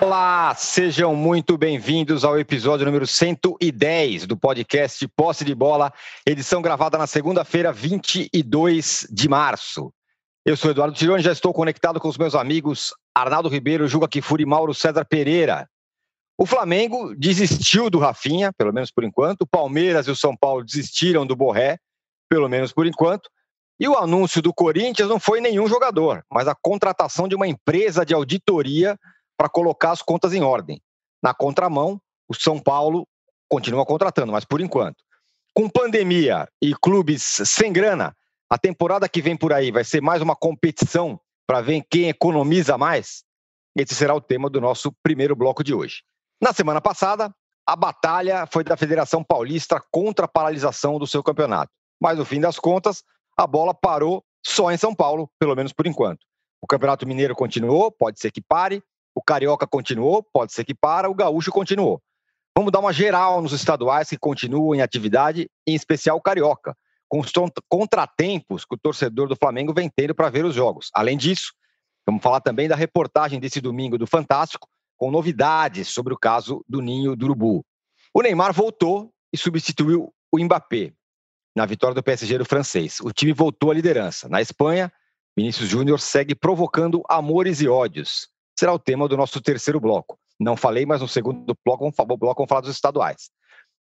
[0.00, 5.92] Olá, sejam muito bem-vindos ao episódio número 110 do podcast Posse de Bola,
[6.24, 9.92] edição gravada na segunda-feira, 22 de março.
[10.46, 14.44] Eu sou Eduardo Tironi, já estou conectado com os meus amigos Arnaldo Ribeiro, Juga Kifuri
[14.44, 15.68] e Mauro César Pereira.
[16.38, 19.42] O Flamengo desistiu do Rafinha, pelo menos por enquanto.
[19.42, 21.76] O Palmeiras e o São Paulo desistiram do Borré,
[22.30, 23.28] pelo menos por enquanto.
[23.80, 28.06] E o anúncio do Corinthians não foi nenhum jogador, mas a contratação de uma empresa
[28.06, 28.96] de auditoria
[29.38, 30.82] para colocar as contas em ordem.
[31.22, 33.06] Na contramão, o São Paulo
[33.48, 34.96] continua contratando, mas por enquanto.
[35.54, 38.14] Com pandemia e clubes sem grana,
[38.50, 42.76] a temporada que vem por aí vai ser mais uma competição para ver quem economiza
[42.76, 43.24] mais?
[43.76, 46.02] Esse será o tema do nosso primeiro bloco de hoje.
[46.40, 47.32] Na semana passada,
[47.66, 51.70] a batalha foi da Federação Paulista contra a paralisação do seu campeonato.
[52.00, 53.02] Mas no fim das contas,
[53.36, 56.20] a bola parou só em São Paulo, pelo menos por enquanto.
[56.60, 58.82] O Campeonato Mineiro continuou, pode ser que pare.
[59.18, 61.10] O Carioca continuou, pode ser que para.
[61.10, 62.00] O Gaúcho continuou.
[62.56, 66.72] Vamos dar uma geral nos estaduais que continuam em atividade, em especial o Carioca,
[67.08, 67.32] com os
[67.68, 70.88] contratempos que o torcedor do Flamengo vem tendo para ver os jogos.
[70.94, 71.52] Além disso,
[72.06, 76.80] vamos falar também da reportagem desse domingo do Fantástico, com novidades sobre o caso do
[76.80, 77.66] Ninho do Urubu.
[78.14, 80.92] O Neymar voltou e substituiu o Mbappé
[81.56, 83.00] na vitória do PSG do francês.
[83.00, 84.28] O time voltou à liderança.
[84.28, 84.92] Na Espanha,
[85.36, 88.28] Vinícius Júnior segue provocando amores e ódios.
[88.58, 90.18] Será o tema do nosso terceiro bloco.
[90.36, 93.30] Não falei, mas no segundo bloco vamos, bloco, vamos falar dos estaduais.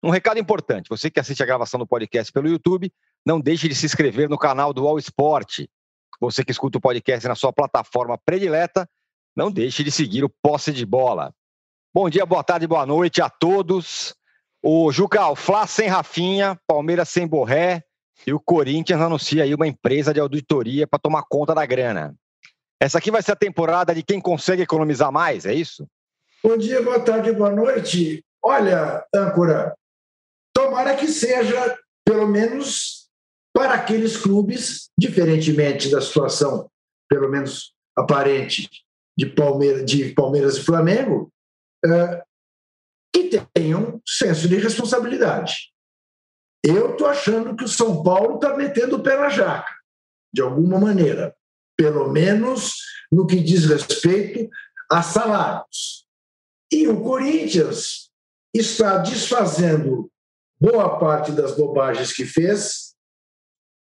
[0.02, 2.92] Um recado importante: você que assiste a gravação do podcast pelo YouTube,
[3.24, 5.64] não deixe de se inscrever no canal do All Sport.
[6.20, 8.86] Você que escuta o podcast na sua plataforma predileta,
[9.34, 11.32] não deixe de seguir o Posse de Bola.
[11.94, 14.14] Bom dia, boa tarde, boa noite a todos.
[14.62, 17.82] O Juca, o Fla sem Rafinha, Palmeiras sem Borré
[18.26, 22.14] e o Corinthians anuncia aí uma empresa de auditoria para tomar conta da grana.
[22.80, 25.88] Essa aqui vai ser a temporada de quem consegue economizar mais, é isso?
[26.42, 28.24] Bom dia, boa tarde, boa noite.
[28.42, 29.74] Olha, âncora,
[30.54, 33.08] tomara que seja, pelo menos
[33.52, 36.70] para aqueles clubes, diferentemente da situação,
[37.08, 38.68] pelo menos aparente,
[39.18, 41.32] de Palmeiras, de Palmeiras e Flamengo,
[41.84, 42.22] eh,
[43.12, 45.72] que tenham senso de responsabilidade.
[46.62, 49.72] Eu estou achando que o São Paulo está metendo o pé na jaca,
[50.32, 51.35] de alguma maneira,
[51.76, 52.74] pelo menos
[53.10, 54.48] no que diz respeito
[54.90, 56.06] a salários.
[56.72, 58.10] E o Corinthians
[58.54, 60.10] está desfazendo
[60.58, 62.94] boa parte das bobagens que fez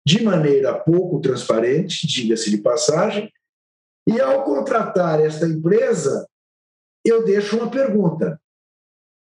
[0.04, 3.32] de maneira pouco transparente, diga-se de passagem,
[4.08, 6.26] e ao contratar esta empresa,
[7.04, 8.40] eu deixo uma pergunta: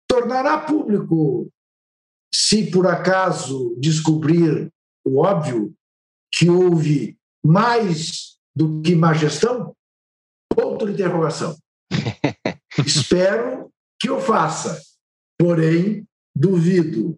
[0.07, 1.51] tornará público,
[2.33, 4.71] se por acaso descobrir
[5.05, 5.75] o óbvio,
[6.33, 9.75] que houve mais do que má gestão?
[10.53, 11.56] Ponto de interrogação.
[12.85, 14.81] Espero que eu faça,
[15.38, 17.17] porém, duvido.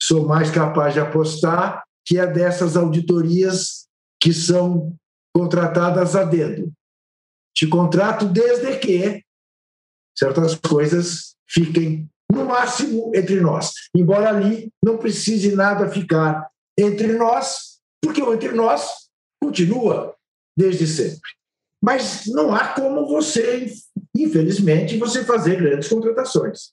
[0.00, 3.86] Sou mais capaz de apostar que é dessas auditorias
[4.20, 4.94] que são
[5.34, 6.72] contratadas a dedo.
[7.54, 9.22] Te contrato desde que
[10.16, 13.72] certas coisas fiquem, no máximo, entre nós.
[13.94, 16.48] Embora ali não precise nada ficar
[16.78, 19.08] entre nós, porque o entre nós
[19.42, 20.14] continua
[20.56, 21.30] desde sempre.
[21.82, 23.66] Mas não há como você,
[24.16, 26.72] infelizmente, você fazer grandes contratações.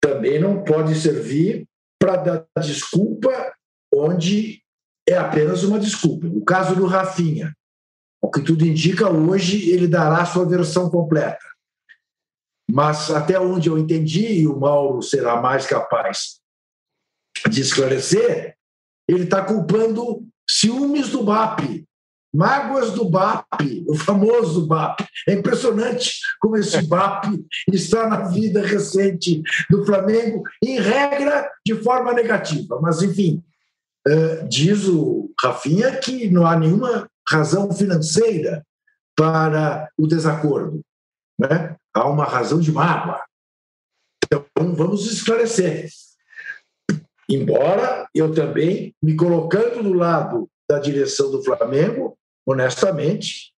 [0.00, 1.66] Também não pode servir
[2.00, 3.54] para dar desculpa
[3.94, 4.62] onde
[5.06, 6.26] é apenas uma desculpa.
[6.26, 7.54] O caso do Rafinha,
[8.22, 11.44] o que tudo indica, hoje ele dará sua versão completa.
[12.70, 16.40] Mas até onde eu entendi, e o Mauro será mais capaz
[17.48, 18.56] de esclarecer,
[19.08, 21.84] ele está culpando ciúmes do BAP,
[22.32, 25.00] mágoas do BAP, o famoso BAP.
[25.28, 27.24] É impressionante como esse BAP
[27.72, 32.78] está na vida recente do Flamengo, em regra, de forma negativa.
[32.80, 33.42] Mas, enfim,
[34.06, 38.64] eh, diz o Rafinha que não há nenhuma razão financeira
[39.16, 40.80] para o desacordo.
[41.38, 41.76] Né?
[41.94, 43.20] há uma razão de mágoa.
[44.24, 44.44] Então,
[44.74, 45.88] vamos esclarecer.
[47.28, 52.16] Embora eu também, me colocando do lado da direção do Flamengo,
[52.50, 53.52] honestamente,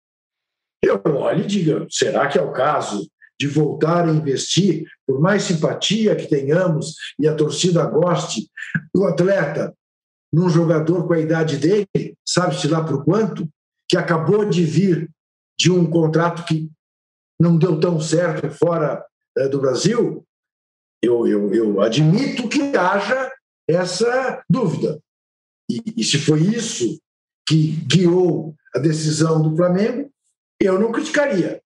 [0.83, 3.09] eu olho e digo: será que é o caso
[3.39, 8.51] de voltar a investir, por mais simpatia que tenhamos e a torcida goste
[8.95, 9.75] do atleta,
[10.33, 13.49] num jogador com a idade dele, sabe-se lá por quanto,
[13.89, 15.11] que acabou de vir
[15.59, 16.71] de um contrato que
[17.41, 19.05] não deu tão certo fora
[19.39, 20.25] é, do Brasil,
[21.03, 23.33] eu, eu, eu, admito que haja
[23.67, 25.01] essa dúvida.
[25.71, 27.01] E, e se foi isso
[27.51, 30.09] que guiou a decisão do Flamengo,
[30.61, 31.61] eu não criticaria.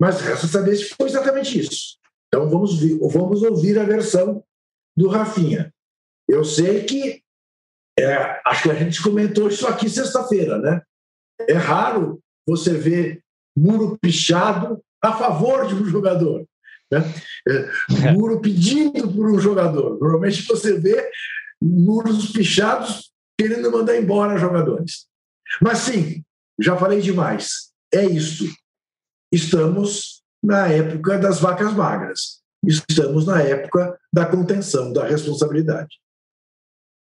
[0.00, 1.98] Mas resta saber se foi exatamente isso.
[2.28, 4.44] Então vamos, ver, vamos ouvir a versão
[4.96, 5.74] do Rafinha.
[6.28, 7.20] Eu sei que,
[7.98, 10.80] é, acho que a gente comentou isso aqui sexta-feira, né?
[11.48, 13.24] É raro você ver
[13.58, 16.46] muro pichado a favor de um jogador.
[16.92, 17.00] Né?
[17.48, 19.98] É, muro pedindo por um jogador.
[19.98, 21.10] Normalmente você vê
[21.60, 23.11] muros pichados
[23.42, 25.06] querendo mandar embora jogadores.
[25.60, 26.22] Mas sim,
[26.60, 27.72] já falei demais.
[27.92, 28.44] É isso.
[29.32, 32.42] Estamos na época das vacas magras.
[32.64, 35.98] Estamos na época da contenção, da responsabilidade.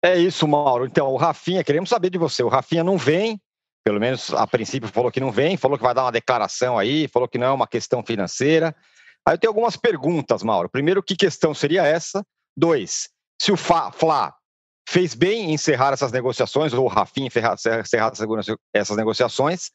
[0.04, 0.86] É isso, Mauro.
[0.86, 2.44] Então, o Rafinha, queremos saber de você.
[2.44, 3.42] O Rafinha não vem,
[3.84, 7.08] pelo menos a princípio falou que não vem, falou que vai dar uma declaração aí,
[7.08, 8.76] falou que não é uma questão financeira.
[9.26, 10.70] Aí eu tenho algumas perguntas, Mauro.
[10.70, 12.24] Primeiro, que questão seria essa?
[12.56, 13.10] Dois,
[13.42, 13.92] se o Fla
[14.88, 17.58] fez bem em encerrar essas negociações, ou o Rafinha encerrar
[18.74, 19.72] essas negociações.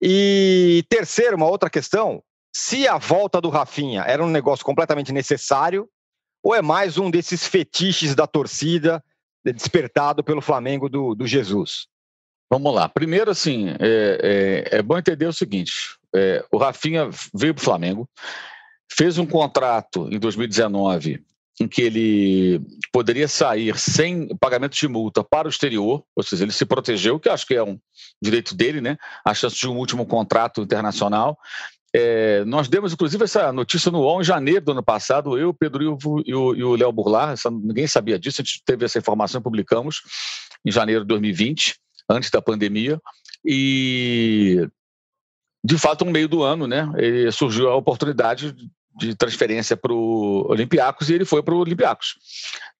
[0.00, 2.22] E terceiro, uma outra questão,
[2.54, 5.88] se a volta do Rafinha era um negócio completamente necessário,
[6.40, 9.02] ou é mais um desses fetiches da torcida
[9.44, 11.88] despertado pelo Flamengo do, do Jesus?
[12.48, 12.88] Vamos lá.
[12.88, 15.72] Primeiro, assim, é, é, é bom entender o seguinte:
[16.14, 18.08] é, o Rafinha veio para o Flamengo,
[18.90, 21.24] fez um contrato em 2019
[21.60, 22.60] em que ele
[22.92, 27.28] poderia sair sem pagamento de multa para o exterior, ou seja, ele se protegeu, que
[27.28, 27.78] acho que é um
[28.22, 28.96] direito dele, né?
[29.24, 31.36] A chance de um último contrato internacional.
[31.94, 35.98] É, nós demos, inclusive, essa notícia no UOL em janeiro do ano passado, eu, Pedro
[36.24, 40.02] e o Léo Burlar, essa, ninguém sabia disso, a gente teve essa informação e publicamos
[40.64, 41.76] em janeiro de 2020,
[42.10, 43.00] antes da pandemia,
[43.44, 44.68] e
[45.64, 46.88] de fato, no meio do ano, né,
[47.32, 48.54] surgiu a oportunidade
[48.98, 52.16] de transferência para o Olympiacos e ele foi para o Olympiacos.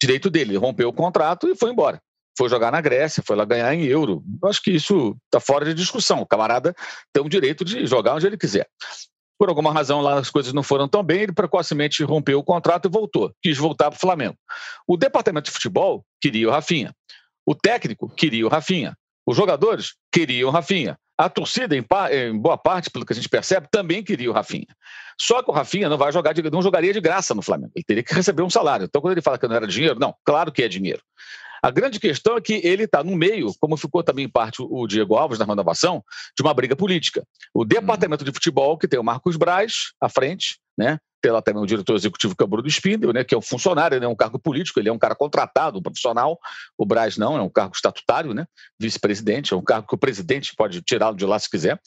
[0.00, 2.00] Direito dele, rompeu o contrato e foi embora.
[2.36, 4.22] Foi jogar na Grécia, foi lá ganhar em euro.
[4.42, 6.20] Eu acho que isso está fora de discussão.
[6.20, 6.74] O camarada
[7.12, 8.68] tem o direito de jogar onde ele quiser.
[9.38, 12.88] Por alguma razão lá as coisas não foram tão bem, ele precocemente rompeu o contrato
[12.88, 13.32] e voltou.
[13.40, 14.36] Quis voltar para o Flamengo.
[14.86, 16.92] O departamento de futebol queria o Rafinha.
[17.46, 18.96] O técnico queria o Rafinha.
[19.28, 20.98] Os jogadores queriam o Rafinha.
[21.18, 24.68] A torcida, em, em, boa parte, pelo que a gente percebe, também queria o Rafinha.
[25.20, 27.70] Só que o Rafinha não vai jogar de, não jogaria de graça no Flamengo.
[27.76, 28.86] Ele teria que receber um salário.
[28.86, 31.02] Então, quando ele fala que não era dinheiro, não, claro que é dinheiro.
[31.62, 34.86] A grande questão é que ele está no meio, como ficou também em parte o
[34.86, 36.02] Diego Alves na renovação,
[36.34, 37.22] de uma briga política.
[37.52, 40.98] O departamento de futebol, que tem o Marcos Braz à frente, né?
[41.20, 43.42] Tem lá também o diretor executivo que é o Bruno Spindel, né, que é um
[43.42, 46.38] funcionário, né, um cargo político, ele é um cara contratado, um profissional.
[46.76, 48.46] O Braz não, é um cargo estatutário, né,
[48.78, 51.80] vice-presidente, é um cargo que o presidente pode tirá-lo de lá se quiser.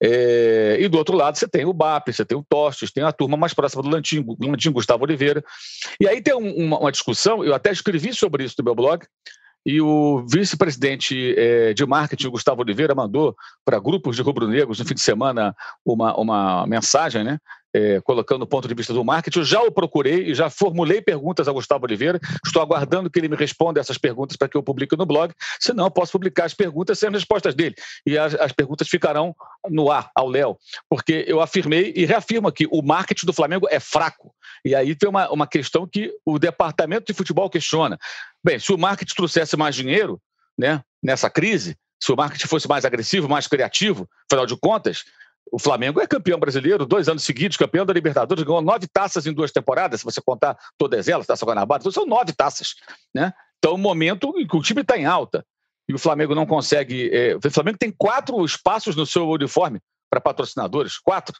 [0.00, 3.10] É, e do outro lado você tem o BAP, você tem o Tostes, tem a
[3.10, 5.44] turma mais próxima do Lantim, Lantim Gustavo Oliveira.
[6.00, 9.04] E aí tem um, uma, uma discussão, eu até escrevi sobre isso no meu blog,
[9.66, 13.34] e o vice-presidente é, de marketing, Gustavo Oliveira, mandou
[13.64, 17.38] para grupos de rubro-negros no fim de semana uma, uma mensagem, né?
[17.76, 19.40] é, colocando o ponto de vista do marketing.
[19.40, 22.18] Eu já o procurei e já formulei perguntas a Gustavo Oliveira.
[22.44, 25.32] Estou aguardando que ele me responda essas perguntas para que eu publique no blog.
[25.60, 27.74] Senão, eu posso publicar as perguntas sem as respostas dele.
[28.06, 29.34] E as, as perguntas ficarão
[29.70, 30.56] no ar, ao Léo.
[30.88, 34.34] Porque eu afirmei e reafirmo aqui: o marketing do Flamengo é fraco.
[34.64, 37.98] E aí tem uma, uma questão que o departamento de futebol questiona.
[38.42, 40.20] Bem, se o marketing trouxesse mais dinheiro
[40.58, 45.04] né, nessa crise, se o marketing fosse mais agressivo, mais criativo, afinal de contas,
[45.52, 49.32] o Flamengo é campeão brasileiro, dois anos seguidos, campeão da Libertadores, ganhou nove taças em
[49.32, 52.74] duas temporadas, se você contar todas elas, Taça Guanabara, então são nove taças.
[53.14, 53.32] Né?
[53.58, 55.44] Então, o momento em que o time está em alta
[55.88, 57.10] e o Flamengo não consegue.
[57.12, 61.38] É, o Flamengo tem quatro espaços no seu uniforme para patrocinadores, quatro.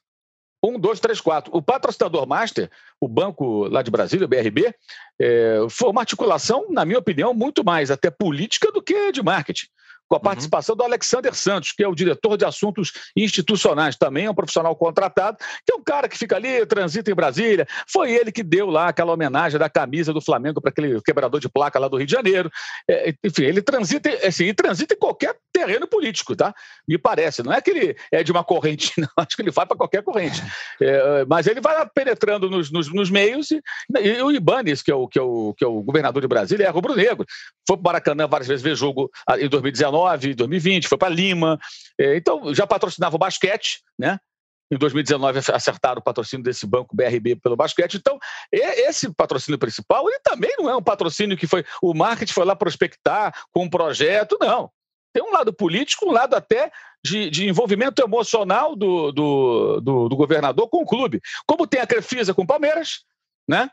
[0.62, 1.54] Um, dois, três, quatro.
[1.54, 4.74] O patrocinador master, o banco lá de Brasília, o BRB,
[5.20, 9.66] é, foi uma articulação, na minha opinião, muito mais até política do que de marketing
[10.08, 10.22] com a uhum.
[10.22, 10.78] participação uhum.
[10.78, 15.38] do Alexander Santos, que é o diretor de assuntos institucionais, também é um profissional contratado,
[15.38, 17.66] que é um cara que fica ali, transita em Brasília.
[17.88, 21.48] Foi ele que deu lá aquela homenagem da camisa do Flamengo para aquele quebrador de
[21.48, 22.50] placa lá do Rio de Janeiro.
[22.88, 26.54] É, enfim, ele transita, assim, ele transita em qualquer terreno político, tá?
[26.86, 27.42] Me parece.
[27.42, 29.08] Não é que ele é de uma corrente, não.
[29.16, 30.42] Acho que ele vai para qualquer corrente.
[30.80, 33.60] É, mas ele vai penetrando nos, nos, nos meios e,
[34.00, 36.66] e, o Ibanez, que é o, que, é o, que é o governador de Brasília,
[36.66, 37.26] é rubro-negro.
[37.66, 41.08] Foi para o Maracanã várias vezes ver jogo ah, em 2019 2019, 2020, foi para
[41.08, 41.58] Lima.
[41.98, 44.18] É, então, já patrocinava o basquete, né?
[44.70, 47.94] Em 2019 acertaram o patrocínio desse banco BRB pelo basquete.
[47.94, 48.18] Então,
[48.52, 52.56] esse patrocínio principal, ele também não é um patrocínio que foi o marketing foi lá
[52.56, 54.68] prospectar com um projeto, não.
[55.14, 56.70] Tem um lado político, um lado até
[57.02, 61.20] de, de envolvimento emocional do, do, do, do, governador com o clube.
[61.46, 63.04] Como tem a Crefisa com o Palmeiras,
[63.48, 63.70] né?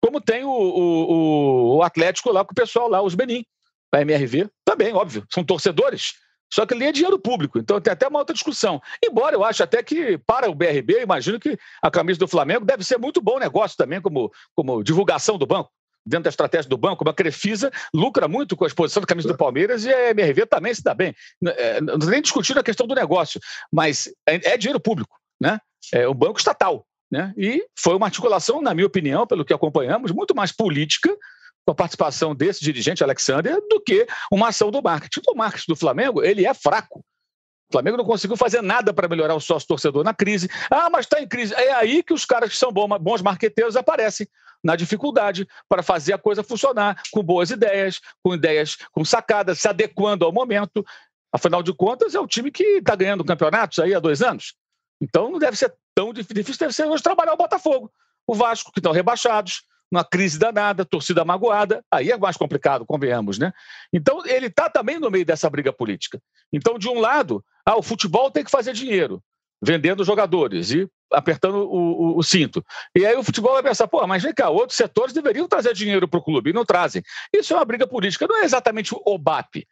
[0.00, 3.44] Como tem o, o, o Atlético lá com o pessoal lá, os Benin
[3.92, 6.14] a MRV também, óbvio, são torcedores.
[6.52, 8.80] Só que ali é dinheiro público, então tem até uma outra discussão.
[9.02, 12.64] Embora eu acho até que, para o BRB, eu imagino que a camisa do Flamengo
[12.64, 15.70] deve ser muito bom negócio também, como, como divulgação do banco
[16.04, 19.36] dentro da estratégia do banco, a Crefisa lucra muito com a exposição da camisa do
[19.36, 21.14] Palmeiras e a MRV também se dá bem.
[21.46, 23.40] É, não estou nem discutindo a questão do negócio,
[23.72, 25.60] mas é, é dinheiro público, né?
[25.92, 26.84] É o banco estatal.
[27.10, 27.32] Né?
[27.36, 31.14] E foi uma articulação, na minha opinião, pelo que acompanhamos, muito mais política
[31.64, 35.20] com a participação desse dirigente, Alexander, do que uma ação do marketing.
[35.28, 37.04] O marketing do Flamengo ele é fraco.
[37.68, 40.48] O Flamengo não conseguiu fazer nada para melhorar o sócio torcedor na crise.
[40.70, 41.54] Ah, mas está em crise.
[41.54, 44.28] É aí que os caras que são bons marqueteiros aparecem
[44.62, 49.68] na dificuldade para fazer a coisa funcionar, com boas ideias, com ideias, com sacadas, se
[49.68, 50.84] adequando ao momento.
[51.32, 54.54] Afinal de contas, é o time que está ganhando campeonatos aí há dois anos.
[55.00, 57.90] Então não deve ser tão difícil, deve ser hoje trabalhar o Botafogo,
[58.26, 63.38] o Vasco, que estão rebaixados, uma crise danada, torcida magoada, aí é mais complicado, convenhamos,
[63.38, 63.52] né?
[63.92, 66.18] Então, ele está também no meio dessa briga política.
[66.50, 69.22] Então, de um lado, ah, o futebol tem que fazer dinheiro,
[69.62, 72.64] vendendo jogadores e apertando o, o, o, cinto.
[72.96, 76.08] E aí o futebol vai pensar, pô, mas vem cá, outros setores deveriam trazer dinheiro
[76.08, 77.02] para o clube e não trazem.
[77.30, 79.66] Isso é uma briga política, não é exatamente o OBAP.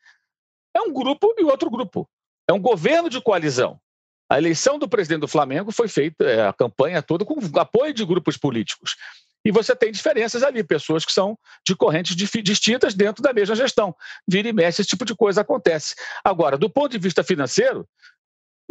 [0.77, 2.07] É um grupo e outro grupo.
[2.47, 3.81] É um governo de coalizão.
[4.29, 8.05] A eleição do presidente do Flamengo foi feita, é, a campanha toda, com apoio de
[8.05, 8.97] grupos políticos.
[9.45, 13.95] E você tem diferenças ali, pessoas que são de correntes distintas dentro da mesma gestão.
[14.29, 15.95] Vira e mexe, esse tipo de coisa acontece.
[16.23, 17.89] Agora, do ponto de vista financeiro,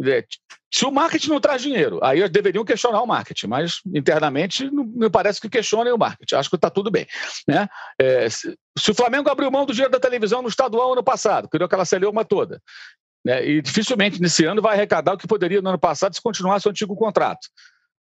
[0.02, 0.24] é,
[0.72, 5.10] se o marketing não traz dinheiro, aí deveriam questionar o marketing, mas internamente não me
[5.10, 6.36] parece que questionem o marketing.
[6.36, 7.06] Acho que está tudo bem.
[7.46, 7.68] Né?
[7.98, 11.48] É, se, se, o Flamengo abriu mão do dinheiro da televisão no estadual ano passado,
[11.48, 12.62] criou aquela celeuma toda,
[13.24, 13.46] né?
[13.46, 16.70] e dificilmente nesse ano vai arrecadar o que poderia no ano passado se continuasse o
[16.70, 17.48] antigo contrato.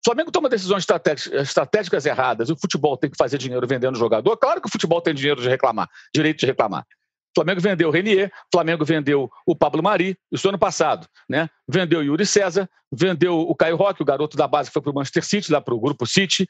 [0.04, 0.86] Flamengo toma decisões
[1.32, 4.36] estratégicas erradas, o futebol tem que fazer dinheiro vendendo jogador.
[4.36, 6.84] Claro que o futebol tem dinheiro de reclamar, direito de reclamar.
[7.34, 11.48] Flamengo vendeu o Renier, o Flamengo vendeu o Pablo Mari, isso ano passado, né?
[11.68, 14.92] Vendeu o Yuri César, vendeu o Caio Roque, o garoto da base que foi para
[14.92, 16.46] o Manchester City, lá para o Grupo City,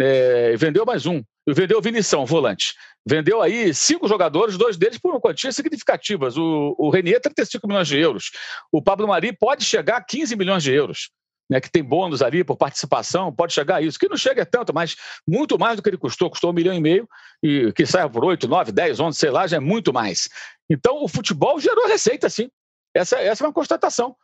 [0.00, 1.22] é, vendeu mais um.
[1.48, 2.74] Vendeu o Vinição, volante.
[3.04, 6.36] Vendeu aí cinco jogadores, dois deles por quantias significativas.
[6.36, 8.30] O, o Renier, 35 milhões de euros.
[8.70, 11.10] O Pablo Mari pode chegar a 15 milhões de euros
[11.48, 14.74] né, que tem bônus ali por participação, pode chegar a isso, que não chega tanto,
[14.74, 17.08] mas muito mais do que ele custou, custou um milhão e meio,
[17.42, 20.28] e que sai por 8, 9, 10, 11, sei lá, já é muito mais.
[20.68, 22.50] Então o futebol gerou receita, sim.
[22.94, 24.14] Essa, essa é uma constatação.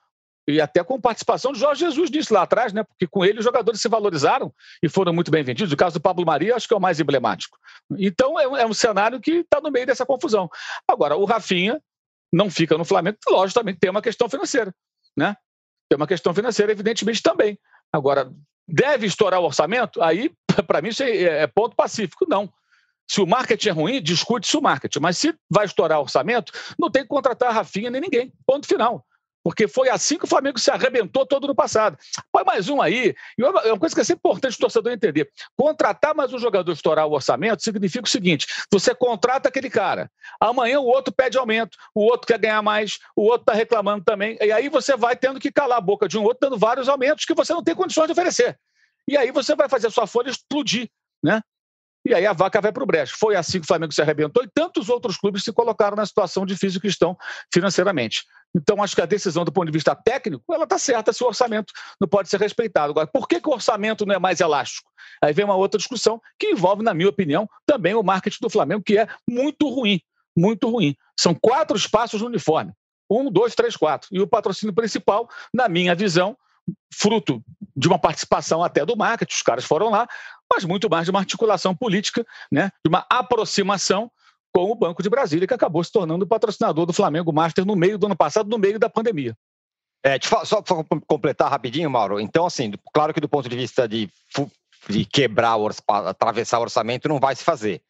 [0.46, 2.84] E até com participação do Jorge Jesus nisso lá atrás, né?
[2.84, 4.52] Porque com ele os jogadores se valorizaram
[4.82, 5.72] e foram muito bem vendidos.
[5.72, 7.56] O caso do Pablo Maria, acho que é o mais emblemático.
[7.98, 10.50] Então é, é um cenário que está no meio dessa confusão.
[10.86, 11.80] Agora, o Rafinha
[12.30, 13.16] não fica no Flamengo,
[13.54, 14.74] também tem uma questão financeira.
[15.16, 15.34] Né?
[15.88, 17.58] Tem uma questão financeira, evidentemente, também.
[17.92, 18.32] Agora,
[18.66, 20.02] deve estourar o orçamento?
[20.02, 20.32] Aí,
[20.66, 22.26] para mim, isso é, é ponto pacífico.
[22.28, 22.52] Não.
[23.08, 25.00] Se o marketing é ruim, discute-se o marketing.
[25.00, 28.32] Mas se vai estourar o orçamento, não tem que contratar a Rafinha nem ninguém.
[28.46, 29.04] Ponto final.
[29.44, 31.98] Porque foi assim que o Flamengo se arrebentou todo no passado.
[32.32, 33.14] Põe mais um aí.
[33.36, 37.06] E uma coisa que é sempre importante o torcedor entender: contratar mais um jogador estourar
[37.06, 40.10] o orçamento significa o seguinte: você contrata aquele cara,
[40.40, 44.38] amanhã o outro pede aumento, o outro quer ganhar mais, o outro está reclamando também.
[44.40, 47.26] E aí você vai tendo que calar a boca de um outro, dando vários aumentos
[47.26, 48.58] que você não tem condições de oferecer.
[49.06, 50.88] E aí você vai fazer a sua folha explodir.
[51.22, 51.42] Né?
[52.06, 53.14] E aí a vaca vai para o brejo.
[53.18, 56.44] Foi assim que o Flamengo se arrebentou e tantos outros clubes se colocaram na situação
[56.44, 57.16] difícil que estão
[57.52, 58.24] financeiramente.
[58.54, 61.26] Então, acho que a decisão do ponto de vista técnico, ela está certa se o
[61.26, 62.92] orçamento não pode ser respeitado.
[62.92, 64.88] Agora, por que, que o orçamento não é mais elástico?
[65.22, 68.82] Aí vem uma outra discussão que envolve, na minha opinião, também o marketing do Flamengo,
[68.84, 70.00] que é muito ruim,
[70.36, 70.94] muito ruim.
[71.18, 72.72] São quatro espaços no uniforme.
[73.10, 74.08] Um, dois, três, quatro.
[74.12, 76.36] E o patrocínio principal, na minha visão,
[76.92, 77.42] fruto
[77.76, 80.06] de uma participação até do marketing, os caras foram lá,
[80.52, 84.10] mas muito mais de uma articulação política, né, de uma aproximação
[84.54, 87.74] com o Banco de Brasília, que acabou se tornando o patrocinador do Flamengo Master no
[87.74, 89.36] meio do ano passado, no meio da pandemia.
[90.04, 92.20] É, só para completar rapidinho, Mauro.
[92.20, 94.08] Então, assim, claro que do ponto de vista de,
[94.86, 97.82] de quebrar, o, atravessar o orçamento, não vai se fazer.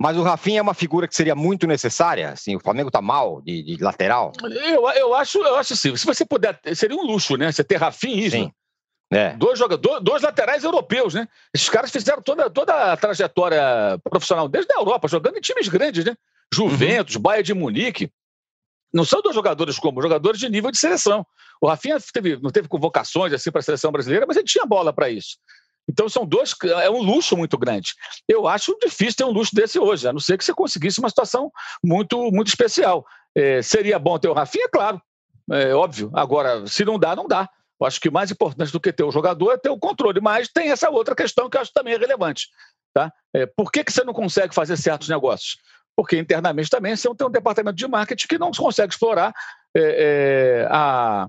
[0.00, 2.30] Mas o Rafinha é uma figura que seria muito necessária.
[2.30, 4.32] Assim, o Flamengo está mal de, de, lateral.
[4.42, 5.94] Eu, eu, acho, eu acho assim.
[5.94, 7.52] Se você puder, seria um luxo, né?
[7.52, 8.52] Você ter Rafinha e Isla.
[9.12, 9.34] É.
[9.34, 11.28] Dois, jogadores, dois laterais europeus, né?
[11.52, 13.60] Esses caras fizeram toda, toda a trajetória
[14.08, 16.16] profissional desde a Europa, jogando em times grandes, né?
[16.52, 17.20] Juventus, uhum.
[17.22, 18.10] Bayern de Munique.
[18.94, 21.26] Não são dois jogadores como jogadores de nível de seleção.
[21.60, 24.94] O Rafinha teve, não teve convocações assim para a seleção brasileira, mas ele tinha bola
[24.94, 25.36] para isso.
[25.90, 27.94] Então são dois, é um luxo muito grande.
[28.28, 31.08] Eu acho difícil ter um luxo desse hoje, a não ser que você conseguisse uma
[31.08, 31.50] situação
[31.84, 33.04] muito, muito especial.
[33.34, 35.02] É, seria bom ter o Rafinha, claro,
[35.50, 36.10] é óbvio.
[36.14, 37.48] Agora, se não dá, não dá.
[37.80, 40.20] Eu acho que o mais importante do que ter o jogador é ter o controle,
[40.20, 42.48] mas tem essa outra questão que eu acho também relevante.
[42.94, 43.12] Tá?
[43.34, 45.56] É, por que, que você não consegue fazer certos negócios?
[45.96, 49.32] Porque internamente também você tem um departamento de marketing que não consegue explorar
[49.76, 51.26] é, é, a,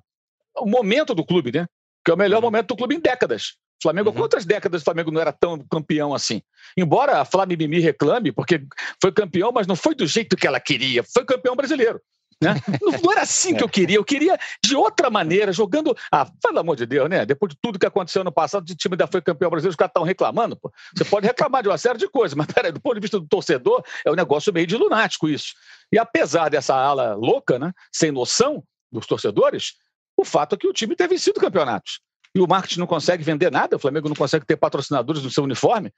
[0.57, 1.65] o momento do clube, né?
[2.03, 2.43] Que é o melhor uhum.
[2.43, 3.55] momento do clube em décadas.
[3.81, 4.15] Flamengo, uhum.
[4.15, 6.41] quantas décadas o Flamengo não era tão campeão assim?
[6.77, 8.63] Embora a Flávia Mimi reclame, porque
[9.01, 11.99] foi campeão, mas não foi do jeito que ela queria, foi campeão brasileiro.
[12.41, 12.55] Né?
[12.81, 14.35] Não era assim que eu queria, eu queria
[14.65, 15.95] de outra maneira, jogando.
[16.11, 17.23] Ah, pelo amor de Deus, né?
[17.23, 19.91] Depois de tudo que aconteceu no passado, o time ainda foi campeão brasileiro, os caras
[19.91, 20.55] estão reclamando.
[20.55, 20.71] Pô.
[20.95, 23.27] Você pode reclamar de uma série de coisas, mas peraí, do ponto de vista do
[23.27, 25.53] torcedor, é um negócio meio de lunático isso.
[25.93, 27.71] E apesar dessa ala louca, né?
[27.91, 29.73] Sem noção dos torcedores,
[30.17, 31.99] o fato é que o time tem vencido campeonatos.
[32.35, 35.43] E o marketing não consegue vender nada, o Flamengo não consegue ter patrocinadores no seu
[35.43, 35.93] uniforme.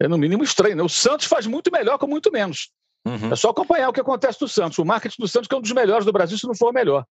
[0.00, 0.76] É no mínimo estranho.
[0.76, 0.82] Né?
[0.82, 2.70] O Santos faz muito melhor com muito menos.
[3.06, 3.32] Uhum.
[3.32, 4.78] É só acompanhar o que acontece do Santos.
[4.78, 6.74] O marketing do Santos que é um dos melhores do Brasil, se não for o
[6.74, 7.04] melhor.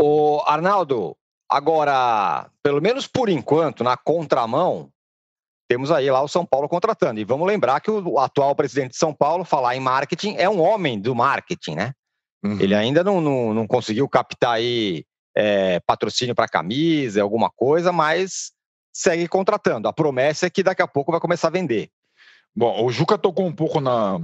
[0.00, 1.16] O Arnaldo,
[1.50, 4.90] agora, pelo menos por enquanto, na contramão,
[5.68, 7.20] temos aí lá o São Paulo contratando.
[7.20, 10.60] E vamos lembrar que o atual presidente de São Paulo, falar em marketing, é um
[10.60, 11.92] homem do marketing, né?
[12.44, 12.58] Uhum.
[12.60, 15.04] Ele ainda não, não, não, conseguiu captar aí
[15.40, 18.50] é, patrocínio para camisa, alguma coisa, mas
[18.92, 19.86] segue contratando.
[19.86, 21.88] A promessa é que daqui a pouco vai começar a vender.
[22.56, 24.20] Bom, o Juca tocou um pouco na,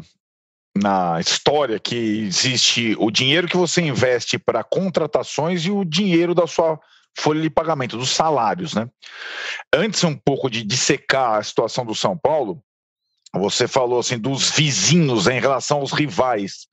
[0.76, 6.49] na história que existe o dinheiro que você investe para contratações e o dinheiro da
[6.49, 6.80] sua
[7.16, 8.88] folha de pagamento, dos salários, né?
[9.73, 12.61] Antes um pouco de dissecar a situação do São Paulo,
[13.33, 16.66] você falou assim dos vizinhos em relação aos rivais.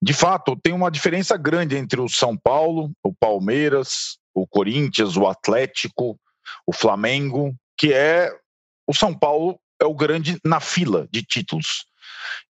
[0.00, 5.26] De fato, tem uma diferença grande entre o São Paulo, o Palmeiras, o Corinthians, o
[5.26, 6.18] Atlético,
[6.66, 8.30] o Flamengo, que é
[8.86, 11.86] o São Paulo é o grande na fila de títulos.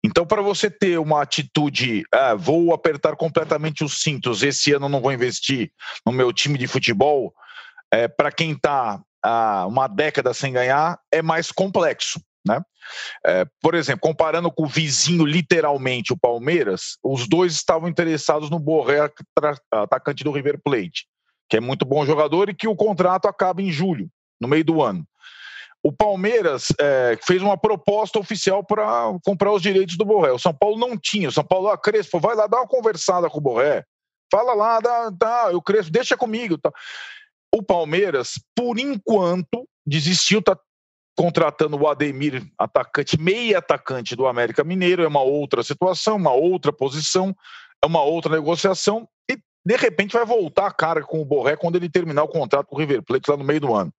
[0.05, 5.01] Então, para você ter uma atitude, ah, vou apertar completamente os cintos, esse ano não
[5.01, 5.73] vou investir
[6.07, 7.35] no meu time de futebol,
[7.91, 12.21] é, para quem está ah, uma década sem ganhar, é mais complexo.
[12.47, 12.61] Né?
[13.25, 18.59] É, por exemplo, comparando com o vizinho, literalmente, o Palmeiras, os dois estavam interessados no
[18.59, 19.11] Borré,
[19.73, 21.07] atacante do River Plate,
[21.49, 24.83] que é muito bom jogador e que o contrato acaba em julho, no meio do
[24.83, 25.07] ano
[25.85, 28.85] o Palmeiras é, fez uma proposta oficial para
[29.23, 30.33] comprar os direitos do Borré.
[30.33, 31.29] O São Paulo não tinha.
[31.29, 33.85] O São Paulo, ah, Crespo, vai lá, dá uma conversada com o Borré.
[34.33, 36.57] Fala lá, dá, dá, eu Crespo, deixa comigo.
[36.57, 36.73] Tá.
[37.55, 40.59] O Palmeiras, por enquanto, desistiu, está
[41.17, 46.73] contratando o Ademir, atacante, meio atacante do América Mineiro, é uma outra situação, uma outra
[46.73, 47.35] posição,
[47.83, 51.77] é uma outra negociação, e de repente vai voltar a cara com o Borré quando
[51.77, 53.93] ele terminar o contrato com o River Plate lá no meio do ano.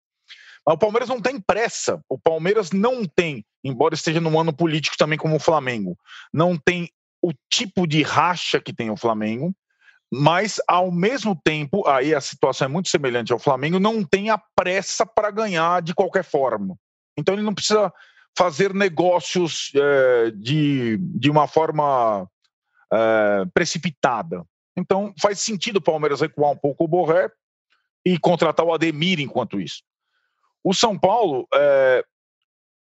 [0.66, 2.00] Mas o Palmeiras não tem pressa.
[2.08, 5.96] O Palmeiras não tem, embora esteja num ano político também como o Flamengo,
[6.32, 6.88] não tem
[7.22, 9.54] o tipo de racha que tem o Flamengo,
[10.12, 14.40] mas ao mesmo tempo, aí a situação é muito semelhante ao Flamengo, não tem a
[14.54, 16.76] pressa para ganhar de qualquer forma.
[17.16, 17.92] Então ele não precisa
[18.36, 22.28] fazer negócios é, de, de uma forma
[22.92, 24.44] é, precipitada.
[24.76, 27.30] Então faz sentido o Palmeiras recuar um pouco o Borré
[28.04, 29.82] e contratar o Ademir enquanto isso.
[30.62, 32.04] O São Paulo é,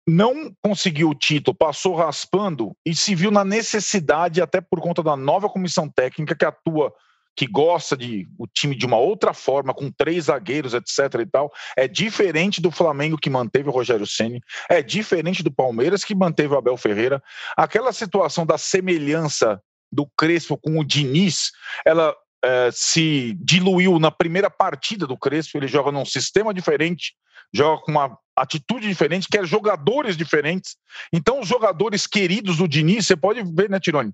[0.07, 5.15] não conseguiu o título, passou raspando e se viu na necessidade, até por conta da
[5.15, 6.93] nova comissão técnica que atua,
[7.37, 11.21] que gosta de o time de uma outra forma, com três zagueiros, etc.
[11.21, 11.53] e tal.
[11.77, 16.55] É diferente do Flamengo que manteve o Rogério Ceni, é diferente do Palmeiras que manteve
[16.55, 17.21] o Abel Ferreira.
[17.55, 21.51] Aquela situação da semelhança do Crespo com o Diniz,
[21.85, 25.59] ela é, se diluiu na primeira partida do Crespo.
[25.59, 27.13] Ele joga num sistema diferente,
[27.53, 30.75] joga com uma atitude diferente, quer jogadores diferentes.
[31.13, 34.11] Então, os jogadores queridos do Diniz, você pode ver, né, Tironi?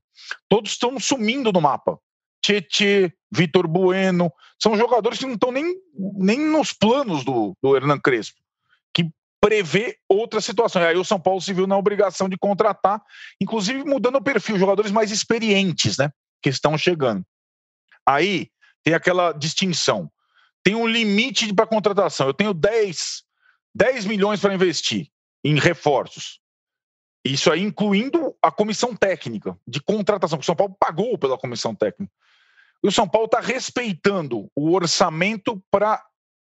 [0.50, 1.98] Todos estão sumindo no mapa.
[2.44, 5.76] Tietê, Vitor Bueno, são jogadores que não estão nem,
[6.16, 8.38] nem nos planos do, do Hernan Crespo,
[8.94, 10.82] que prevê outra situação.
[10.82, 13.02] E aí o São Paulo se viu na obrigação de contratar,
[13.42, 17.26] inclusive mudando o perfil, jogadores mais experientes, né, que estão chegando.
[18.06, 18.50] Aí
[18.84, 20.12] tem aquela distinção
[20.64, 22.28] tem um limite para contratação.
[22.28, 23.24] Eu tenho 10,
[23.76, 25.10] 10 milhões para investir
[25.44, 26.40] em reforços.
[27.24, 31.76] Isso aí incluindo a comissão técnica de contratação, que o São Paulo pagou pela comissão
[31.76, 32.12] técnica.
[32.84, 36.04] E o São Paulo está respeitando o orçamento para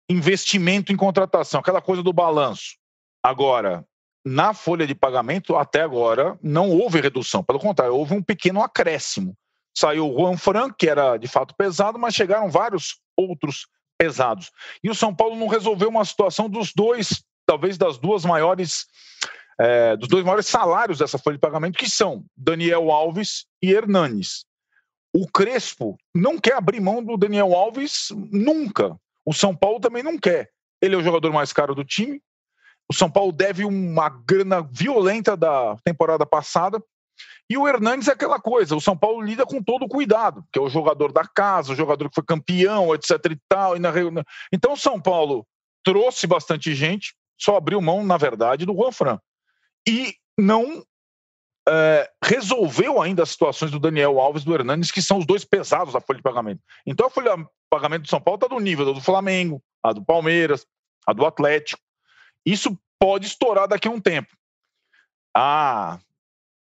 [0.09, 2.77] investimento em contratação, aquela coisa do balanço.
[3.23, 3.87] Agora,
[4.25, 7.45] na folha de pagamento, até agora, não houve redução.
[7.45, 9.37] Pelo contrário, houve um pequeno acréscimo.
[9.77, 13.67] Saiu o Juan Fran, que era de fato pesado, mas chegaram vários outros
[13.99, 14.51] pesados.
[14.83, 18.87] E o São Paulo não resolveu uma situação dos dois, talvez das duas maiores,
[19.61, 24.47] é, dos dois maiores salários dessa folha de pagamento, que são Daniel Alves e Hernanes.
[25.15, 28.99] O Crespo não quer abrir mão do Daniel Alves nunca.
[29.25, 30.51] O São Paulo também não quer.
[30.83, 32.21] Ele é o jogador mais caro do time.
[32.91, 36.83] O São Paulo deve uma grana violenta da temporada passada.
[37.49, 40.59] E o Hernandes é aquela coisa, o São Paulo lida com todo o cuidado, que
[40.59, 43.77] é o jogador da casa, o jogador que foi campeão, etc e tal.
[43.77, 43.93] E na...
[44.53, 45.47] Então o São Paulo
[45.85, 49.19] trouxe bastante gente, só abriu mão, na verdade, do Juan Fran.
[49.87, 50.83] E não
[51.69, 55.45] é, resolveu ainda as situações do Daniel Alves e do Hernandes, que são os dois
[55.45, 56.61] pesados da folha de pagamento.
[56.87, 60.05] Então a folha de pagamento do São Paulo está do nível do Flamengo, a do
[60.05, 60.67] Palmeiras,
[61.07, 61.81] a do Atlético.
[62.45, 64.29] Isso pode estourar daqui a um tempo.
[65.37, 65.99] A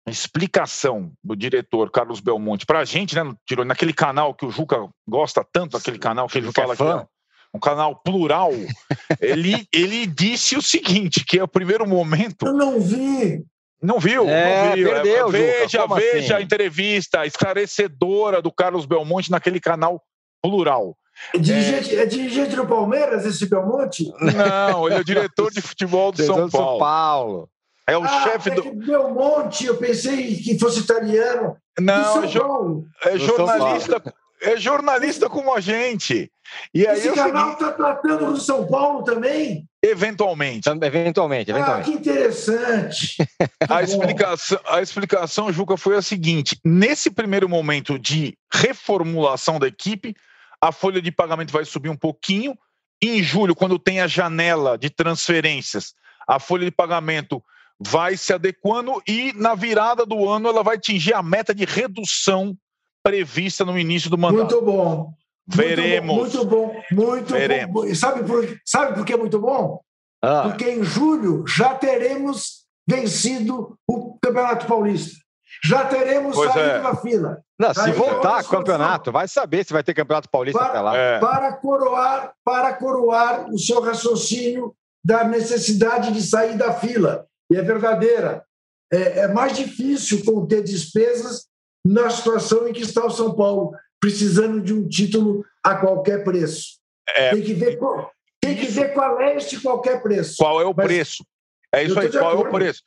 [0.07, 4.87] explicação do diretor Carlos Belmonte para a gente, né, tirou naquele canal que o Juca
[5.07, 7.07] gosta tanto, aquele canal que ele fala é que é
[7.53, 8.51] um canal plural,
[9.19, 12.45] ele, ele disse o seguinte, que é o primeiro momento...
[12.45, 13.43] Eu não vi!
[13.81, 14.27] Não viu?
[14.27, 14.89] É, não viu.
[14.89, 16.33] Perdeu, veja, veja assim?
[16.33, 20.01] a entrevista esclarecedora do Carlos Belmonte naquele canal
[20.41, 20.97] plural.
[21.33, 22.01] É dirigente, é...
[22.01, 24.11] é dirigente do Palmeiras, esse Belmonte?
[24.19, 26.49] Não, ele é diretor de futebol do São Paulo.
[26.51, 27.49] São Paulo.
[27.87, 28.71] É o ah, chefe é do.
[28.75, 31.57] Belmonte, eu pensei que fosse italiano.
[31.79, 32.85] Não, é, jo...
[33.03, 34.01] é, jornalista.
[34.41, 36.31] É jornalista como a gente.
[36.73, 39.67] E aí Esse canal está tratando do São Paulo também?
[39.83, 40.69] Eventualmente.
[40.69, 41.89] Eventualmente, eventualmente.
[41.89, 43.17] Ah, que interessante.
[43.69, 50.15] a, explicação, a explicação, Juca, foi a seguinte: nesse primeiro momento de reformulação da equipe,
[50.61, 52.57] a folha de pagamento vai subir um pouquinho.
[53.01, 55.93] Em julho, quando tem a janela de transferências,
[56.27, 57.41] a folha de pagamento
[57.79, 62.57] vai se adequando e na virada do ano ela vai atingir a meta de redução
[63.03, 64.55] prevista no início do mandato.
[64.55, 65.13] Muito bom.
[65.47, 66.15] Veremos.
[66.15, 67.73] Muito bom, muito Veremos.
[67.73, 67.95] bom.
[67.95, 69.81] Sabe por, sabe por que é muito bom?
[70.21, 70.43] Ah.
[70.43, 75.17] Porque em julho já teremos vencido o Campeonato Paulista.
[75.63, 76.81] Já teremos pois saído é.
[76.81, 77.41] da fila.
[77.59, 80.97] Não, se voltar campeonato, vai saber se vai ter Campeonato Paulista para, até lá.
[80.97, 81.19] É.
[81.19, 87.25] Para, coroar, para coroar o seu raciocínio da necessidade de sair da fila.
[87.51, 88.45] E é verdadeira.
[88.91, 91.48] É, é mais difícil conter despesas
[91.89, 96.77] na situação em que está o São Paulo, precisando de um título a qualquer preço.
[97.15, 100.35] É, tem que ver qual, tem que ver qual é este qualquer preço.
[100.37, 101.25] Qual é o Mas, preço?
[101.73, 102.83] É isso aí, qual é o preço?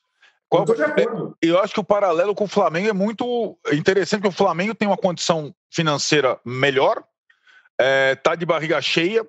[0.48, 4.38] Qual, eu, eu acho que o paralelo com o Flamengo é muito interessante, porque o
[4.38, 9.26] Flamengo tem uma condição financeira melhor, está é, tá de barriga cheia,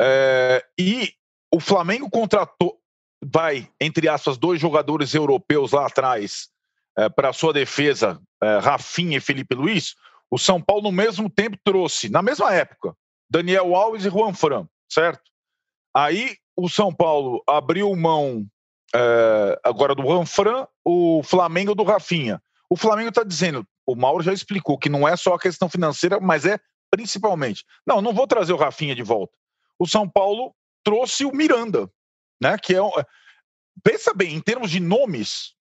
[0.00, 1.12] é, e
[1.52, 2.80] o Flamengo contratou,
[3.24, 6.48] vai, entre aspas, dois jogadores europeus lá atrás
[6.96, 9.94] é, para sua defesa, é, Rafinha e Felipe Luiz,
[10.30, 12.94] o São Paulo, no mesmo tempo, trouxe, na mesma época,
[13.30, 15.22] Daniel Alves e Juan Fran, certo?
[15.94, 18.46] Aí o São Paulo abriu mão
[18.94, 22.42] é, agora do Juan Fran, o Flamengo do Rafinha.
[22.68, 26.20] O Flamengo está dizendo, o Mauro já explicou que não é só a questão financeira,
[26.20, 26.58] mas é
[26.90, 27.64] principalmente.
[27.86, 29.32] Não, não vou trazer o Rafinha de volta.
[29.78, 30.54] O São Paulo
[30.84, 31.90] trouxe o Miranda,
[32.40, 32.56] né?
[32.58, 32.90] Que é um,
[33.82, 35.54] pensa bem, em termos de nomes,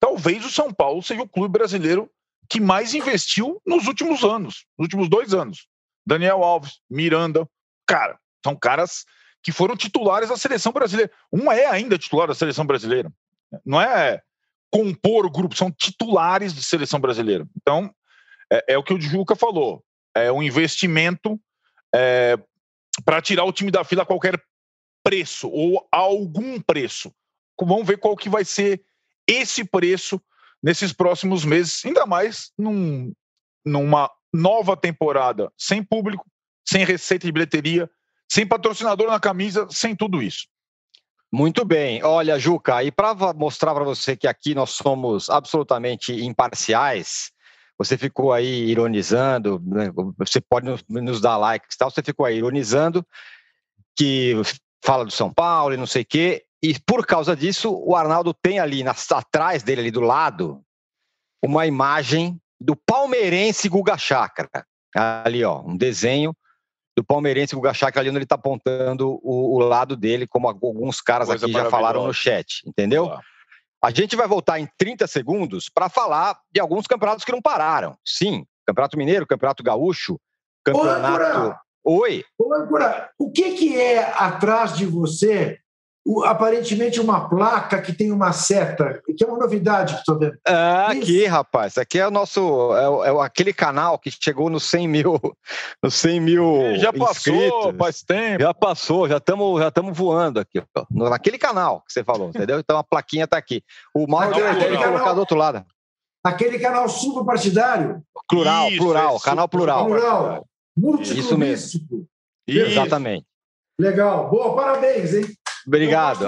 [0.00, 2.10] talvez o São Paulo seja o clube brasileiro
[2.50, 5.68] que mais investiu nos últimos anos, nos últimos dois anos.
[6.04, 7.48] Daniel Alves, Miranda,
[7.86, 9.04] cara, são caras
[9.40, 11.12] que foram titulares da seleção brasileira.
[11.32, 13.10] Um é ainda titular da seleção brasileira.
[13.64, 14.20] Não é
[14.68, 17.46] compor o grupo, são titulares de seleção brasileira.
[17.56, 17.94] Então,
[18.52, 19.84] é, é o que o Juca falou.
[20.14, 21.40] É um investimento
[21.94, 22.36] é,
[23.04, 24.42] para tirar o time da fila a qualquer
[25.04, 27.12] preço ou a algum preço.
[27.60, 28.82] Vamos ver qual que vai ser
[29.26, 30.20] esse preço
[30.62, 33.12] nesses próximos meses, ainda mais num,
[33.64, 36.26] numa nova temporada sem público,
[36.66, 37.90] sem receita de bilheteria,
[38.30, 40.46] sem patrocinador na camisa, sem tudo isso.
[41.32, 42.02] Muito bem.
[42.02, 47.30] Olha, Juca, e para mostrar para você que aqui nós somos absolutamente imparciais,
[47.78, 49.90] você ficou aí ironizando, né?
[50.18, 53.06] você pode nos, dar likes e tal, você ficou aí ironizando
[53.96, 54.34] que
[54.84, 58.34] fala do São Paulo e não sei o quê, e por causa disso, o Arnaldo
[58.34, 60.62] tem ali, na, atrás dele, ali do lado,
[61.42, 64.48] uma imagem do palmeirense Guga Chakra.
[64.94, 66.36] Ali, ó, um desenho
[66.96, 71.00] do palmeirense Guga Chakra ali onde ele está apontando o, o, lado dele, como alguns
[71.00, 73.06] caras Coisa aqui já falaram no chat, entendeu?
[73.06, 73.22] Boa.
[73.82, 77.96] A gente vai voltar em 30 segundos para falar de alguns campeonatos que não pararam.
[78.04, 80.20] Sim, Campeonato Mineiro, Campeonato Gaúcho,
[80.62, 81.58] Campeonato.
[81.82, 82.22] Oi.
[82.38, 82.68] Oi,
[83.18, 85.59] o que, que é atrás de você
[86.24, 90.36] aparentemente uma placa que tem uma seta, que é uma novidade que estou vendo.
[90.46, 94.88] Ah, aqui, rapaz, aqui é o nosso, é, é, aquele canal que chegou nos 100
[94.88, 95.20] mil,
[95.82, 97.76] nos 100 mil Já passou, inscritos.
[97.78, 98.42] faz tempo.
[98.42, 102.58] Já passou, já estamos já voando aqui, ó, naquele canal que você falou, entendeu?
[102.58, 103.62] Então a plaquinha está aqui.
[103.94, 105.64] O Mauro deve colocar do outro lado.
[106.24, 108.02] Aquele canal superpartidário.
[108.28, 109.86] Plural, Isso, plural, é canal plural.
[109.86, 110.46] Plural.
[111.00, 112.06] Isso mesmo.
[112.46, 113.29] Exatamente.
[113.80, 114.28] Legal.
[114.28, 115.24] Boa, parabéns, hein?
[115.66, 116.26] Obrigado.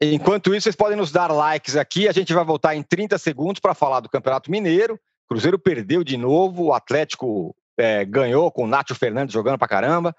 [0.00, 2.06] Enquanto isso, vocês podem nos dar likes aqui.
[2.06, 5.00] A gente vai voltar em 30 segundos para falar do Campeonato Mineiro.
[5.28, 10.14] Cruzeiro perdeu de novo, o Atlético é, ganhou com o Nátio Fernandes jogando para caramba.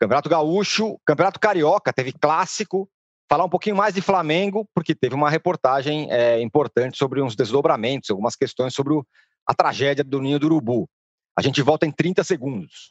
[0.00, 2.88] Campeonato Gaúcho, Campeonato Carioca, teve clássico.
[3.28, 8.10] Falar um pouquinho mais de Flamengo, porque teve uma reportagem é, importante sobre uns desdobramentos,
[8.10, 9.06] algumas questões sobre o,
[9.46, 10.88] a tragédia do Ninho do Urubu.
[11.36, 12.90] A gente volta em 30 segundos.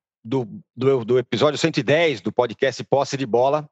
[0.23, 3.69] do, do, do, episódio 110 do podcast Posse de Bola.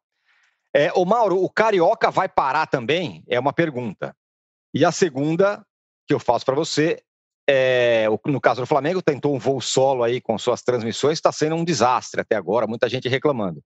[0.73, 3.23] É, o Mauro, o Carioca vai parar também?
[3.27, 4.15] É uma pergunta.
[4.73, 5.65] E a segunda
[6.07, 7.01] que eu faço para você
[7.51, 11.55] é, no caso do Flamengo, tentou um voo solo aí com suas transmissões, está sendo
[11.55, 13.59] um desastre até agora, muita gente reclamando.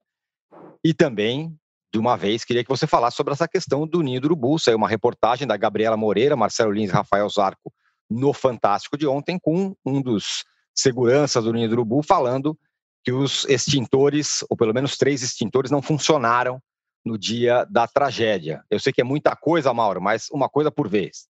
[0.81, 1.53] E também,
[1.93, 4.57] de uma vez, queria que você falasse sobre essa questão do Ninho do Urubu.
[4.57, 7.73] Saiu uma reportagem da Gabriela Moreira, Marcelo Lins e Rafael Zarco
[8.09, 12.57] no Fantástico de ontem, com um dos seguranças do Ninho do Urubu falando
[13.03, 16.59] que os extintores, ou pelo menos três extintores, não funcionaram
[17.05, 18.63] no dia da tragédia.
[18.69, 21.27] Eu sei que é muita coisa, Mauro, mas uma coisa por vez.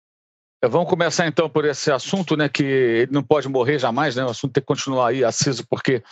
[0.64, 4.30] Vamos começar então por esse assunto, né, que ele não pode morrer jamais, né, o
[4.30, 6.02] assunto tem que continuar aí aceso porque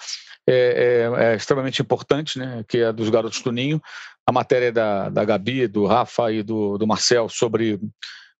[0.49, 3.81] é, é, é extremamente importante, né, que é dos garotos do Ninho.
[4.27, 7.79] A matéria da, da Gabi, do Rafa e do, do Marcel sobre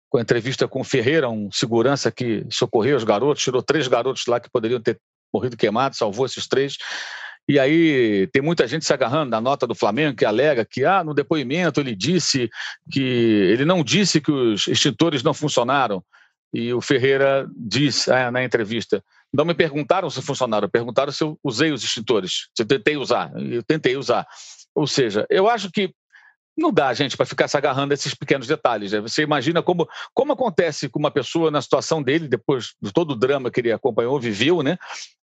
[0.09, 4.27] com a entrevista com o Ferreira, um segurança que socorreu os garotos, tirou três garotos
[4.27, 5.01] lá que poderiam ter
[5.33, 6.77] morrido queimado, salvou esses três.
[7.49, 11.03] E aí tem muita gente se agarrando na nota do Flamengo que alega que ah,
[11.03, 12.49] no depoimento ele disse
[12.91, 16.05] que ele não disse que os extintores não funcionaram.
[16.53, 21.39] E o Ferreira diz ah, na entrevista: não me perguntaram se funcionaram, perguntaram se eu
[21.43, 23.33] usei os extintores, se eu tentei usar.
[23.37, 24.27] Eu tentei usar.
[24.75, 25.93] Ou seja, eu acho que
[26.57, 28.93] não dá, gente, para ficar se agarrando a esses pequenos detalhes.
[28.93, 29.01] Né?
[29.01, 33.17] Você imagina como, como acontece com uma pessoa na situação dele, depois de todo o
[33.17, 34.77] drama que ele acompanhou, viveu, né?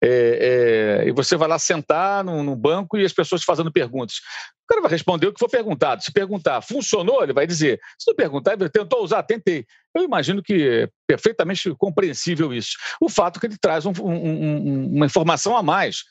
[0.02, 4.16] É, é, e você vai lá sentar no, no, banco e as pessoas fazendo perguntas.
[4.64, 6.02] O cara vai responder o que for perguntado.
[6.02, 7.22] Se perguntar, funcionou?
[7.22, 7.80] Ele vai dizer.
[7.98, 9.64] Se não perguntar, ele tentou usar, tentei.
[9.94, 12.76] Eu imagino que é perfeitamente compreensível isso.
[13.00, 16.04] O fato é que ele traz um, um, uma informação a mais,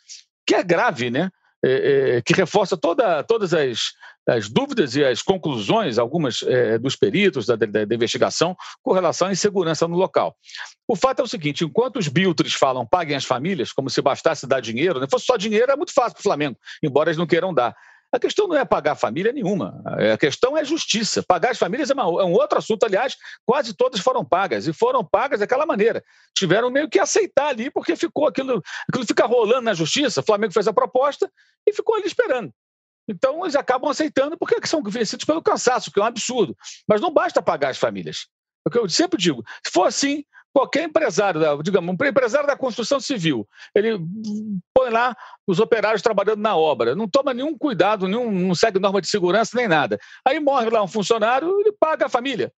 [0.45, 1.29] que é grave, né?
[1.63, 3.93] É, é, que reforça toda, todas as,
[4.27, 9.27] as dúvidas e as conclusões, algumas é, dos peritos da, da, da, investigação, com relação
[9.27, 10.35] à insegurança no local.
[10.87, 14.45] O fato é o seguinte: enquanto os biltres falam paguem as famílias, como se bastasse
[14.45, 17.27] dar dinheiro, se fosse só dinheiro, é muito fácil para o Flamengo, embora eles não
[17.27, 17.75] queiram dar.
[18.15, 19.83] A questão não é pagar família nenhuma.
[20.13, 21.21] A questão é justiça.
[21.21, 22.85] Pagar as famílias é, uma, é, um outro assunto.
[22.85, 24.67] Aliás, quase todas foram pagas.
[24.67, 26.01] E foram pagas daquela maneira.
[26.33, 30.21] Tiveram meio que aceitar ali, porque ficou aquilo, aquilo fica rolando na justiça.
[30.21, 31.29] O Flamengo fez a proposta
[31.67, 32.53] e ficou ali esperando.
[33.05, 36.55] Então, eles acabam aceitando porque são vencidos pelo cansaço, que é um absurdo.
[36.87, 38.27] Mas não basta pagar as famílias.
[38.65, 39.43] É o que eu sempre digo.
[39.61, 40.23] Se for assim,
[40.55, 43.99] qualquer empresário, digamos, um empresário da construção civil, ele
[44.73, 45.13] põe lá
[45.45, 49.51] os operários trabalhando na obra, não toma nenhum cuidado, nenhum, não segue norma de segurança
[49.57, 49.99] nem nada.
[50.23, 52.53] Aí morre lá um funcionário, ele paga a família.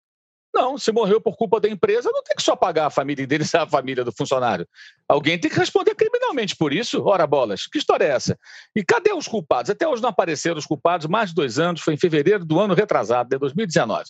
[0.53, 3.45] Não, se morreu por culpa da empresa, não tem que só pagar a família dele,
[3.59, 4.69] a família do funcionário.
[5.09, 7.03] Alguém tem que responder criminalmente por isso.
[7.03, 8.39] Ora, bolas, que história é essa?
[8.75, 9.71] E cadê os culpados?
[9.71, 12.75] Até hoje não apareceram os culpados, mais de dois anos, foi em fevereiro do ano
[12.75, 14.05] retrasado, de 2019.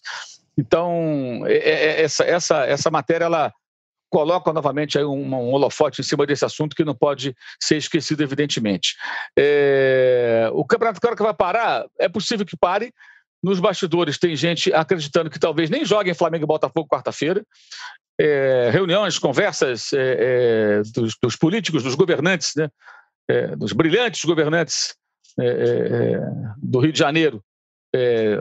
[0.59, 3.53] Então, é, é, essa, essa, essa matéria, ela
[4.11, 8.23] coloca novamente aí um, um holofote em cima desse assunto que não pode ser esquecido,
[8.23, 8.97] evidentemente.
[9.38, 11.87] É, o Campeonato Carioca vai parar?
[11.99, 12.92] É possível que pare,
[13.42, 17.45] nos bastidores tem gente acreditando que talvez nem joguem Flamengo e Botafogo quarta-feira.
[18.19, 22.69] É, reuniões, conversas é, é, dos, dos, políticos, dos governantes, né?
[23.29, 24.95] É, dos brilhantes governantes
[25.38, 26.19] é,
[26.57, 27.42] do Rio de Janeiro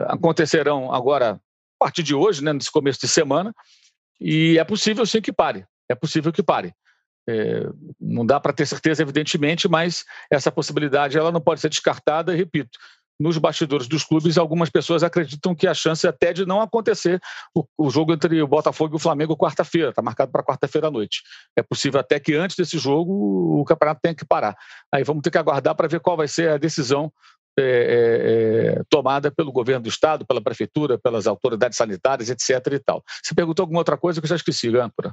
[0.08, 1.40] acontecerão agora
[1.80, 3.54] a partir de hoje, né, nesse começo de semana,
[4.20, 5.66] e é possível sim que pare.
[5.88, 6.74] É possível que pare.
[8.00, 12.36] não dá para ter certeza, evidentemente, mas essa possibilidade ela não pode ser descartada, e
[12.36, 12.78] repito,
[13.18, 17.20] nos bastidores dos clubes, algumas pessoas acreditam que a chance até de não acontecer
[17.54, 20.90] o, o jogo entre o Botafogo e o Flamengo quarta-feira, está marcado para quarta-feira à
[20.90, 21.22] noite.
[21.56, 24.56] É possível até que antes desse jogo o campeonato tenha que parar.
[24.92, 27.10] Aí vamos ter que aguardar para ver qual vai ser a decisão
[27.58, 32.72] é, é, é, tomada pelo governo do estado, pela prefeitura, pelas autoridades sanitárias, etc.
[32.72, 33.02] E tal.
[33.22, 35.12] Você perguntou alguma outra coisa que eu já esqueci, Âncora?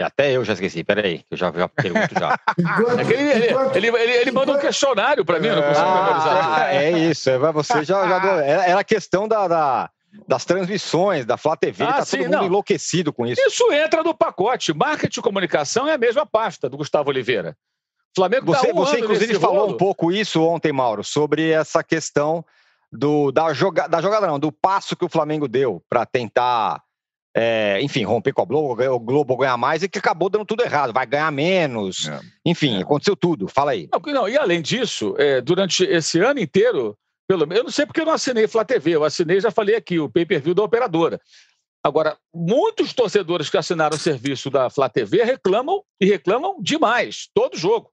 [0.00, 2.38] Até eu já esqueci, peraí, eu já, já pergunto já.
[2.58, 5.86] enquanto, é ele, enquanto, ele, ele, ele manda um questionário para mim, eu não consigo
[5.86, 6.74] ah, memorizar.
[6.74, 9.90] É isso, é, você já, já era a questão da, da,
[10.28, 12.46] das transmissões, da Flá TV, ah, tá sim, todo mundo não.
[12.46, 13.40] enlouquecido com isso.
[13.40, 14.74] Isso entra no pacote.
[14.74, 17.56] Marketing e comunicação é a mesma pasta do Gustavo Oliveira.
[18.16, 19.74] Flamengo você, tá um você inclusive falou rolo.
[19.74, 22.44] um pouco isso ontem, Mauro, sobre essa questão
[22.90, 26.82] do, da, joga, da jogada, não, do passo que o Flamengo deu para tentar
[27.36, 30.64] é, enfim, romper com a Globo, o Globo ganhar mais e que acabou dando tudo
[30.64, 32.18] errado, vai ganhar menos, é.
[32.46, 32.80] enfim, é.
[32.80, 33.46] aconteceu tudo.
[33.46, 33.86] Fala aí.
[33.92, 36.96] Não, não, e além disso, é, durante esse ano inteiro,
[37.28, 39.98] pelo eu não sei porque eu não assinei Flá TV, eu assinei, já falei aqui,
[39.98, 41.20] o pay-per-view da operadora.
[41.84, 47.58] Agora, muitos torcedores que assinaram o serviço da Flá TV reclamam e reclamam demais, todo
[47.58, 47.90] jogo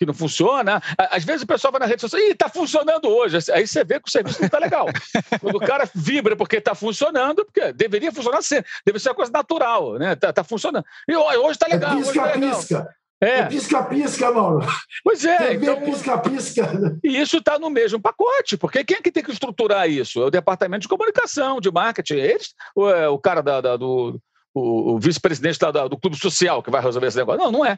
[0.00, 0.82] que não funciona.
[0.96, 3.36] Às vezes o pessoal vai na rede social e está funcionando hoje.
[3.52, 4.86] Aí você vê que o serviço não está legal.
[5.38, 8.70] Quando o cara vibra porque está funcionando, porque deveria funcionar sempre.
[8.86, 10.14] Deve ser uma coisa natural, né?
[10.14, 10.86] Está tá funcionando.
[11.06, 11.92] E hoje está legal.
[11.92, 12.82] É pisca-pisca.
[12.82, 13.40] Tá é.
[13.40, 14.66] é pisca-pisca, Mauro.
[15.04, 15.52] Pois é.
[15.52, 16.98] Então, pisca-pisca.
[17.04, 20.22] E isso está no mesmo pacote, porque quem é que tem que estruturar isso?
[20.22, 22.14] É o departamento de comunicação, de marketing.
[22.14, 24.18] Eles, o, é, o cara da, da do
[24.54, 25.58] o, o vice-presidente
[25.90, 27.42] do clube social que vai resolver esse negócio.
[27.42, 27.76] Não, não é.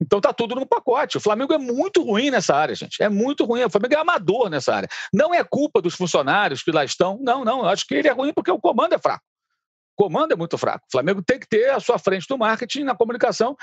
[0.00, 1.18] Então tá tudo no pacote.
[1.18, 3.02] O Flamengo é muito ruim nessa área, gente.
[3.02, 3.62] É muito ruim.
[3.62, 4.88] O Flamengo é amador nessa área.
[5.12, 7.18] Não é culpa dos funcionários que lá estão.
[7.20, 7.60] Não, não.
[7.60, 9.22] Eu acho que ele é ruim porque o comando é fraco.
[9.96, 10.86] O comando é muito fraco.
[10.88, 13.54] O Flamengo tem que ter à sua frente do marketing, na comunicação,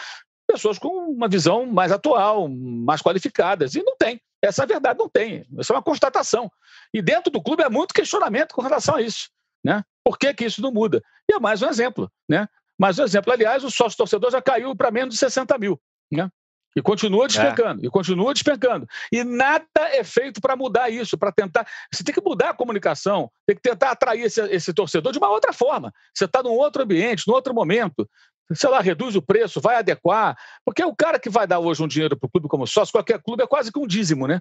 [0.48, 3.74] pessoas com uma visão mais atual, mais qualificadas.
[3.74, 4.22] E não tem.
[4.42, 5.46] Essa é a verdade, não tem.
[5.58, 6.52] Isso é uma constatação.
[6.94, 9.30] E dentro do clube é muito questionamento com relação a isso.
[9.64, 9.84] Né?
[10.04, 11.04] Por que, que isso não muda?
[11.30, 12.12] E é mais um exemplo.
[12.30, 12.48] Né?
[12.78, 13.34] Mais um exemplo.
[13.34, 15.82] Aliás, o sócio torcedor já caiu para menos de 60 mil.
[16.12, 16.30] Né?
[16.78, 17.88] E continua despencando, é.
[17.88, 18.88] e continua despencando.
[19.12, 21.68] E nada é feito para mudar isso, para tentar.
[21.92, 25.30] Você tem que mudar a comunicação, tem que tentar atrair esse, esse torcedor de uma
[25.30, 25.92] outra forma.
[26.14, 28.08] Você está num outro ambiente, num outro momento.
[28.54, 30.38] Sei lá, reduz o preço, vai adequar.
[30.64, 33.20] Porque o cara que vai dar hoje um dinheiro para o clube como sócio, qualquer
[33.24, 34.40] clube, é quase que um dízimo, né?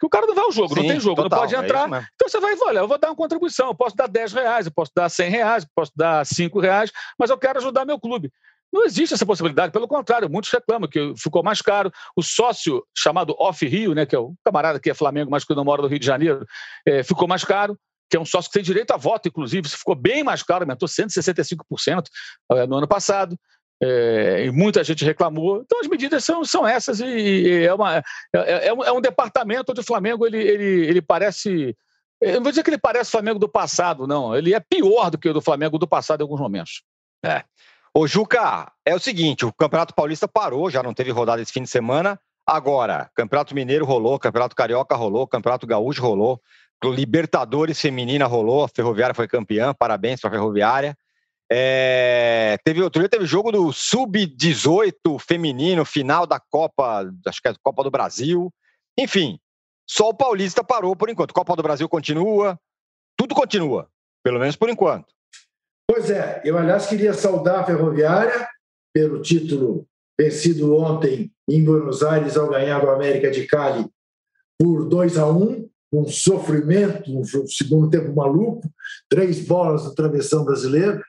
[0.00, 1.64] Que o cara não vai ao jogo, Sim, não tem jogo, total, não pode é
[1.64, 2.02] entrar.
[2.02, 4.66] É então você vai, olha, eu vou dar uma contribuição, eu posso dar 10 reais,
[4.66, 8.00] eu posso dar 100 reais, eu posso dar 5 reais, mas eu quero ajudar meu
[8.00, 8.32] clube.
[8.72, 11.90] Não existe essa possibilidade, pelo contrário, muitos reclamam que ficou mais caro.
[12.14, 15.54] O sócio chamado Off Rio, né, que é o camarada que é Flamengo, mas que
[15.54, 16.46] não mora no Rio de Janeiro,
[16.86, 17.76] é, ficou mais caro,
[18.08, 20.64] que é um sócio que tem direito a voto, inclusive, isso ficou bem mais caro,
[20.64, 22.04] aumentou 165%
[22.52, 23.36] é, no ano passado.
[23.82, 25.62] É, e muita gente reclamou.
[25.64, 28.02] Então as medidas são, são essas, e, e é, uma, é,
[28.34, 31.74] é, é, um, é um departamento onde o Flamengo ele, ele, ele parece.
[32.20, 34.36] Eu não vou dizer que ele parece o Flamengo do passado, não.
[34.36, 36.82] Ele é pior do que o do Flamengo do passado em alguns momentos.
[37.24, 37.42] É.
[37.92, 41.62] Ô, Juca, é o seguinte: o Campeonato Paulista parou, já não teve rodada esse fim
[41.62, 42.18] de semana.
[42.46, 46.40] Agora, Campeonato Mineiro rolou, Campeonato Carioca rolou, Campeonato Gaúcho rolou,
[46.84, 50.96] Libertadores Feminina rolou, a Ferroviária foi campeã, parabéns para a Ferroviária.
[51.52, 57.54] É, teve outro dia, teve jogo do Sub-18 feminino, final da Copa, acho que é
[57.60, 58.52] Copa do Brasil.
[58.96, 59.38] Enfim,
[59.84, 61.34] só o Paulista parou por enquanto.
[61.34, 62.58] Copa do Brasil continua,
[63.16, 63.88] tudo continua,
[64.22, 65.12] pelo menos por enquanto.
[65.92, 68.48] Pois é, eu, aliás, queria saudar a Ferroviária
[68.94, 73.84] pelo título vencido ontem em Buenos Aires ao ganhar do América de Cali
[74.56, 78.72] por 2 a 1 um sofrimento, um segundo tempo maluco,
[79.08, 81.02] três bolas no travessão brasileiro,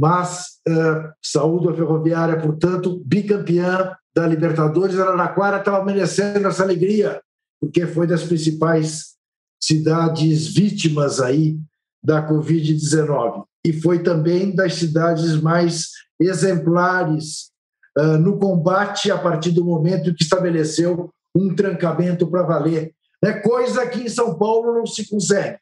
[0.00, 7.20] mas uh, saúde a Ferroviária, portanto, bicampeã da Libertadores, Araraquara estava merecendo essa alegria,
[7.60, 9.16] porque foi das principais
[9.60, 11.58] cidades vítimas aí
[12.02, 17.50] da Covid-19 e foi também das cidades mais exemplares
[17.98, 22.94] uh, no combate a partir do momento que estabeleceu um trancamento para valer.
[23.22, 25.58] É coisa que em São Paulo não se consegue.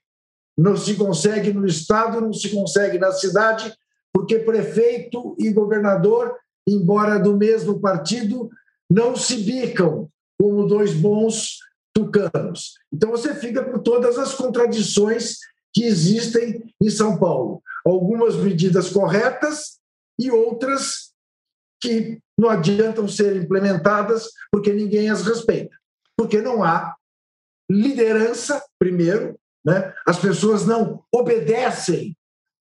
[0.56, 3.72] Não se consegue no Estado, não se consegue na cidade,
[4.12, 6.34] porque prefeito e governador,
[6.68, 8.48] embora do mesmo partido,
[8.90, 10.08] não se bicam
[10.40, 11.58] como dois bons
[11.94, 12.74] tucanos.
[12.92, 15.36] Então você fica com todas as contradições
[15.78, 19.78] que existem em São Paulo algumas medidas corretas
[20.18, 21.12] e outras
[21.80, 25.76] que não adiantam ser implementadas porque ninguém as respeita.
[26.16, 26.96] Porque não há
[27.70, 29.94] liderança, primeiro, né?
[30.04, 32.16] as pessoas não obedecem,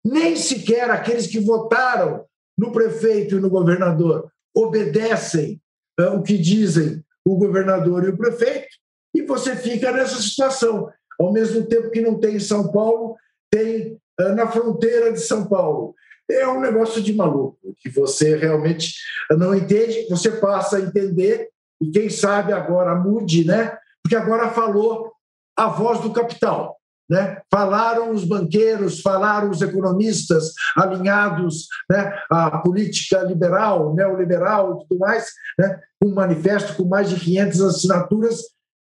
[0.06, 2.24] nem sequer aqueles que votaram
[2.56, 5.60] no prefeito e no governador obedecem
[6.00, 8.68] uh, o que dizem o governador e o prefeito,
[9.16, 10.88] e você fica nessa situação.
[11.20, 13.16] Ao mesmo tempo que não tem em São Paulo,
[13.52, 15.96] tem ah, na fronteira de São Paulo.
[16.30, 18.96] É um negócio de maluco, que você realmente
[19.32, 21.50] não entende, você passa a entender,
[21.82, 23.78] e quem sabe agora mude, né?
[24.04, 25.12] Porque agora falou
[25.56, 26.76] a voz do capital.
[27.10, 27.42] né?
[27.50, 32.14] falaram os banqueiros, falaram os economistas alinhados né?
[32.30, 35.80] à política liberal, neoliberal e tudo mais, né?
[36.04, 38.42] um manifesto com mais de 500 assinaturas,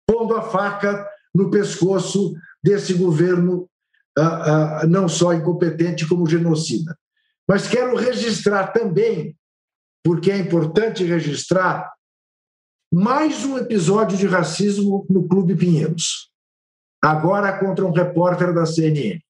[0.07, 1.05] pondo a faca
[1.35, 2.33] no pescoço
[2.63, 3.69] desse governo
[4.17, 6.97] ah, ah, não só incompetente como genocida.
[7.47, 9.37] Mas quero registrar também,
[10.03, 11.91] porque é importante registrar,
[12.91, 16.31] mais um episódio de racismo no Clube Pinheiros
[17.05, 19.21] agora contra um repórter da CNN.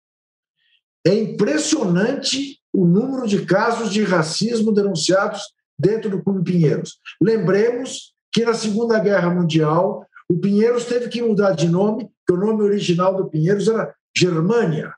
[1.06, 5.42] É impressionante o número de casos de racismo denunciados
[5.78, 7.00] dentro do Clube Pinheiros.
[7.22, 12.38] Lembremos que na Segunda Guerra Mundial, o Pinheiros teve que mudar de nome, que o
[12.38, 14.94] nome original do Pinheiros era Germânia.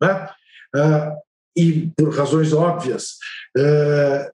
[0.00, 0.28] Né?
[0.74, 1.16] Uh,
[1.56, 3.16] e, por razões óbvias,
[3.56, 4.30] uh,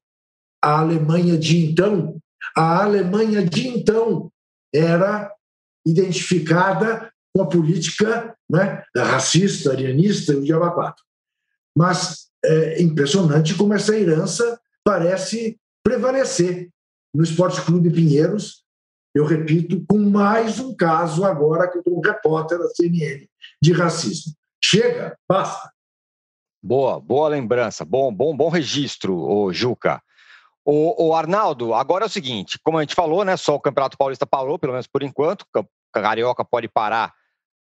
[0.63, 2.17] a Alemanha de então,
[2.57, 4.31] a Alemanha de então
[4.75, 5.33] era
[5.87, 10.95] identificada com a política né, racista, arianista e o diabo.
[11.77, 16.69] Mas é impressionante como essa herança parece prevalecer
[17.15, 18.62] no Esporte Clube Pinheiros,
[19.15, 23.27] eu repito, com mais um caso agora que eu estou um repórter da CNN
[23.61, 24.33] de racismo.
[24.63, 25.71] Chega, basta.
[26.63, 30.01] Boa, boa lembrança, bom, bom, bom registro, o Juca.
[30.65, 33.99] O, o, Arnaldo, agora é o seguinte, como a gente falou, né, só o Campeonato
[33.99, 37.13] Paulista parou, pelo menos por enquanto, o Carioca pode parar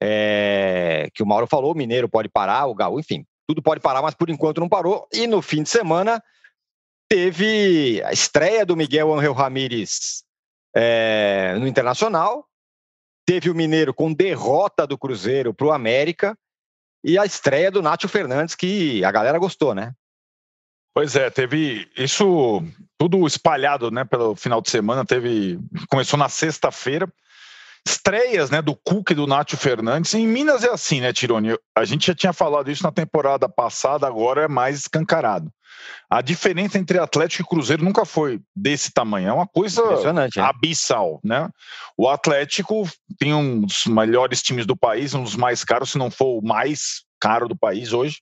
[0.03, 4.03] é, que o Mauro falou, o Mineiro pode parar, o Gaú, enfim, tudo pode parar,
[4.03, 5.07] mas por enquanto não parou.
[5.13, 6.23] E no fim de semana
[7.09, 10.23] teve a estreia do Miguel Angel Ramírez
[10.81, 12.47] é, no Internacional,
[13.27, 16.39] teve o Mineiro com derrota do Cruzeiro para o América
[17.03, 19.93] e a estreia do Nátio Fernandes, que a galera gostou, né?
[20.95, 22.63] Pois é, teve isso
[22.97, 25.59] tudo espalhado, né, pelo final de semana, teve
[25.89, 27.13] começou na sexta-feira,
[27.91, 30.15] estreias né, do Cook e do Nátio Fernandes.
[30.15, 31.57] Em Minas é assim, né, Tironi?
[31.77, 35.51] A gente já tinha falado isso na temporada passada, agora é mais escancarado.
[36.11, 39.29] A diferença entre Atlético e Cruzeiro nunca foi desse tamanho.
[39.29, 39.83] É uma coisa
[40.39, 41.49] abissal, né?
[41.97, 46.11] O Atlético tem um dos melhores times do país, um dos mais caros, se não
[46.11, 48.19] for o mais caro do país hoje.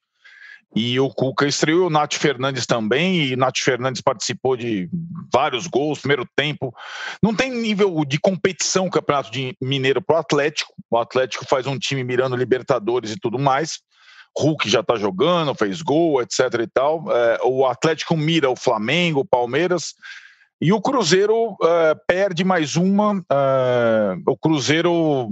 [0.76, 4.90] E o Cuca estreou o Nath Fernandes também, e Nath Fernandes participou de
[5.32, 6.70] vários gols, primeiro tempo.
[7.22, 10.74] Não tem nível de competição o Campeonato de Mineiro para o Atlético.
[10.90, 13.80] O Atlético faz um time mirando Libertadores e tudo mais.
[14.36, 16.40] Hulk já está jogando, fez gol, etc.
[16.60, 17.10] e tal.
[17.10, 19.94] É, o Atlético mira o Flamengo, o Palmeiras.
[20.60, 23.24] E o Cruzeiro é, perde mais uma.
[23.32, 25.30] É, o Cruzeiro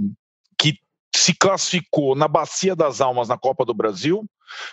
[0.57, 0.79] que
[1.15, 4.27] se classificou na Bacia das Almas na Copa do Brasil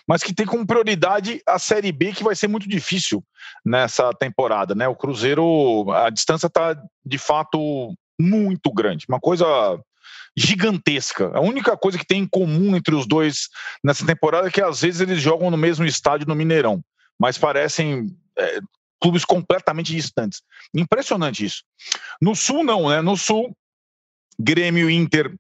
[0.07, 3.25] mas que tem como prioridade a Série B, que vai ser muito difícil
[3.64, 4.75] nessa temporada.
[4.75, 4.89] Né?
[4.89, 9.47] O Cruzeiro, a distância está de fato muito grande, uma coisa
[10.37, 11.31] gigantesca.
[11.35, 13.49] A única coisa que tem em comum entre os dois
[13.85, 16.83] nessa temporada é que às vezes eles jogam no mesmo estádio no Mineirão,
[17.18, 18.07] mas parecem
[18.39, 18.61] é,
[19.01, 20.43] clubes completamente distantes.
[20.75, 21.64] Impressionante isso.
[22.20, 23.03] No Sul, não, né?
[23.03, 23.55] No Sul,
[24.39, 25.35] Grêmio e Inter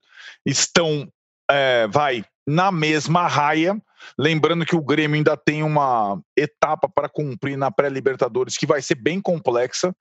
[0.44, 1.08] estão,
[1.50, 3.80] é, vai, na mesma raia.
[4.18, 8.96] Lembrando que o Grêmio ainda tem uma etapa para cumprir na pré-Libertadores que vai ser
[8.96, 9.94] bem complexa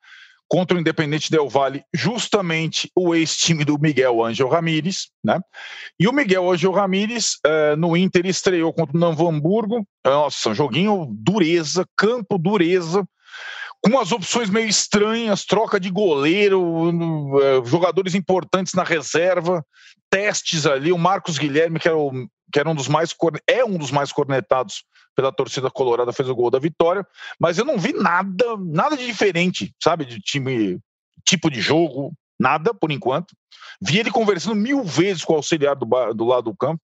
[0.51, 5.39] contra o Independente Del Valle, justamente o ex-time do Miguel Angel Ramírez, né?
[5.97, 10.53] E o Miguel Angel Ramírez uh, no Inter estreou contra o Novo Hamburgo, nossa, um
[10.53, 13.07] joguinho dureza, campo dureza,
[13.81, 19.65] com umas opções meio estranhas, troca de goleiro, uh, jogadores importantes na reserva,
[20.09, 22.11] testes ali, o Marcos Guilherme, que era, o,
[22.51, 23.15] que era um dos mais
[23.47, 24.83] é um dos mais cornetados
[25.15, 27.05] pela torcida colorada, fez o gol da vitória,
[27.39, 30.79] mas eu não vi nada, nada de diferente, sabe, de time,
[31.25, 33.35] tipo de jogo, nada por enquanto.
[33.81, 36.81] Vi ele conversando mil vezes com o auxiliar do, do lado do campo.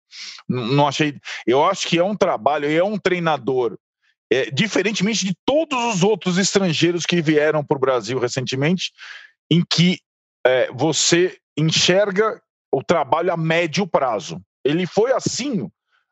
[0.49, 1.19] Não achei.
[1.47, 3.79] Eu acho que é um trabalho, é um treinador.
[4.33, 8.93] É, diferentemente de todos os outros estrangeiros que vieram para o Brasil recentemente,
[9.51, 10.01] em que
[10.45, 12.41] é, você enxerga
[12.73, 14.41] o trabalho a médio prazo.
[14.67, 15.69] Ele foi assim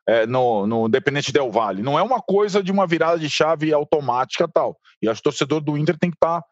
[0.07, 1.81] é, no, no Independente Del Vale.
[1.81, 4.77] Não é uma coisa de uma virada de chave automática tal.
[5.01, 6.47] E acho que o torcedor do Inter tem que estar tá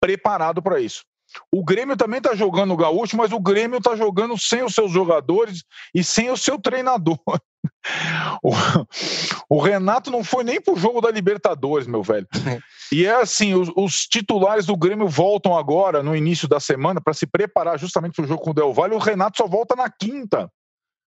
[0.00, 1.04] preparado para isso.
[1.50, 4.92] O Grêmio também está jogando o Gaúcho, mas o Grêmio está jogando sem os seus
[4.92, 5.64] jogadores
[5.94, 7.18] e sem o seu treinador.
[8.42, 12.26] O, o Renato não foi nem pro jogo da Libertadores, meu velho.
[12.92, 17.14] E é assim: os, os titulares do Grêmio voltam agora, no início da semana, para
[17.14, 18.94] se preparar justamente para o jogo com o Del Valle.
[18.94, 20.50] O Renato só volta na quinta.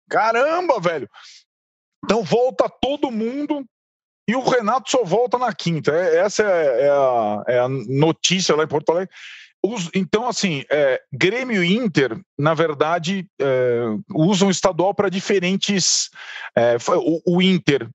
[0.09, 1.09] Caramba, velho!
[2.03, 3.65] Então volta todo mundo
[4.27, 5.91] e o Renato só volta na quinta.
[5.91, 9.13] É, essa é, é, a, é a notícia lá em Porto Alegre.
[9.63, 13.81] os, então, assim, é, Grêmio e Inter, na verdade, é,
[14.13, 16.09] usam o estadual para diferentes.
[16.55, 17.87] É, o, o, Inter,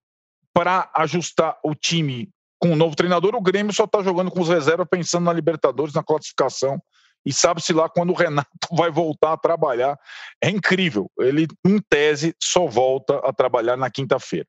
[0.52, 4.48] para ajustar o time com o novo treinador, o Grêmio só está jogando com os
[4.48, 6.80] reservas, pensando na Libertadores, na classificação.
[7.24, 9.98] E sabe-se lá quando o Renato vai voltar a trabalhar.
[10.42, 11.10] É incrível.
[11.18, 14.46] Ele, em tese, só volta a trabalhar na quinta-feira.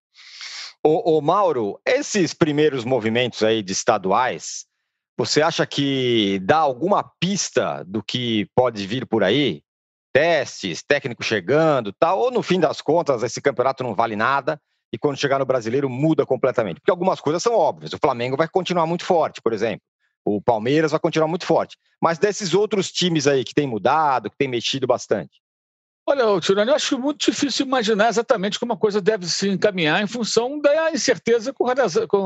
[0.84, 4.66] Ô, Mauro, esses primeiros movimentos aí de estaduais
[5.22, 9.62] você acha que dá alguma pista do que pode vir por aí?
[10.12, 14.60] Testes, técnico chegando, tal, ou no fim das contas esse campeonato não vale nada
[14.92, 16.80] e quando chegar no brasileiro muda completamente?
[16.80, 17.94] Porque algumas coisas são óbvias.
[17.94, 19.84] O Flamengo vai continuar muito forte, por exemplo.
[20.24, 21.78] O Palmeiras vai continuar muito forte.
[22.02, 25.42] Mas desses outros times aí que tem mudado, que tem mexido bastante.
[26.08, 30.08] Olha, Tirani, eu acho muito difícil imaginar exatamente como a coisa deve se encaminhar em
[30.08, 31.66] função da incerteza com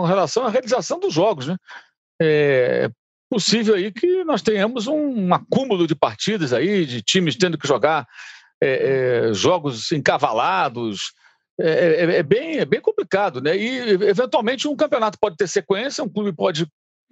[0.04, 1.48] relação à realização dos jogos.
[1.48, 1.58] Né?
[2.22, 2.90] é
[3.30, 8.08] possível aí que nós tenhamos um, acúmulo de partidas aí, de times tendo que jogar
[8.62, 11.14] é, é, jogos encavalados.
[11.60, 13.56] É, é, é, bem, é bem complicado, né?
[13.58, 16.68] E eventualmente um campeonato pode ter sequência, um clube pode.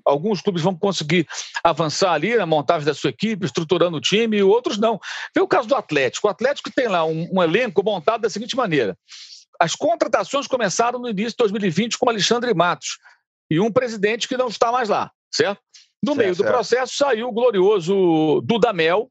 [0.06, 1.28] Alguns clubes vão conseguir
[1.64, 5.00] avançar ali na montagem da sua equipe, estruturando o time, e outros não.
[5.36, 6.28] Vê o caso do Atlético.
[6.28, 8.98] O Atlético tem lá um, um elenco montado da seguinte maneira:
[9.60, 12.98] as contratações começaram no início de 2020 com Alexandre Matos
[13.50, 15.62] e um presidente que não está mais lá, certo?
[16.04, 16.52] No certo, meio do certo.
[16.52, 19.10] processo saiu o glorioso Dudamel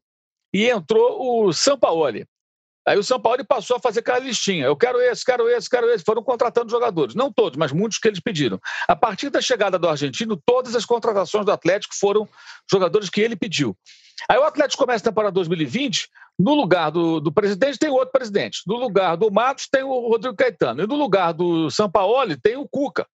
[0.53, 2.27] e entrou o Sampaoli.
[2.85, 4.65] Aí o São Paulo passou a fazer aquela listinha.
[4.65, 6.03] Eu quero esse, quero esse, quero esse.
[6.03, 7.15] Foram contratando jogadores.
[7.15, 8.59] Não todos, mas muitos que eles pediram.
[8.87, 12.27] A partir da chegada do argentino, todas as contratações do Atlético foram
[12.69, 13.75] jogadores que ele pediu.
[14.29, 16.09] Aí o Atlético começa a temporada 2020,
[16.39, 18.61] no lugar do, do presidente tem outro presidente.
[18.65, 20.83] No lugar do Matos tem o Rodrigo Caetano.
[20.83, 23.07] E no lugar do São Paulo tem o Cuca.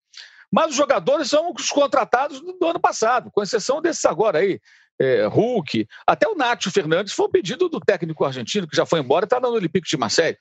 [0.51, 4.59] Mas os jogadores são os contratados do ano passado, com exceção desses agora aí.
[5.01, 8.99] É, Hulk, até o Nacho Fernandes foi um pedido do técnico argentino, que já foi
[8.99, 10.37] embora e está no Olympique de Marseille.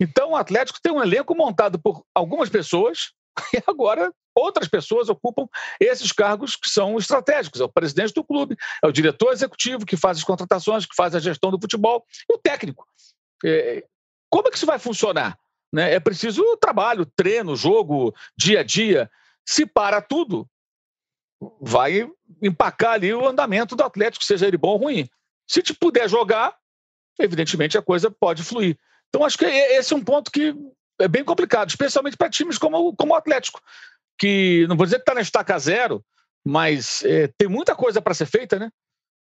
[0.00, 3.12] Então o Atlético tem um elenco montado por algumas pessoas
[3.54, 5.46] e agora outras pessoas ocupam
[5.78, 7.60] esses cargos que são estratégicos.
[7.60, 11.14] É o presidente do clube, é o diretor executivo que faz as contratações, que faz
[11.14, 12.86] a gestão do futebol e o técnico.
[13.44, 13.84] É,
[14.30, 15.38] como é que isso vai funcionar?
[15.72, 15.94] Né?
[15.94, 19.10] É preciso trabalho, treino, jogo, dia a dia.
[19.46, 20.48] Se para tudo,
[21.60, 22.08] vai
[22.42, 25.08] empacar ali o andamento do Atlético, seja ele bom ou ruim.
[25.46, 26.54] Se te puder jogar,
[27.18, 28.78] evidentemente a coisa pode fluir.
[29.08, 30.54] Então, acho que esse é um ponto que
[31.00, 33.60] é bem complicado, especialmente para times como, como o Atlético,
[34.18, 36.04] que não vou dizer que está na estaca zero,
[36.44, 38.70] mas é, tem muita coisa para ser feita, né?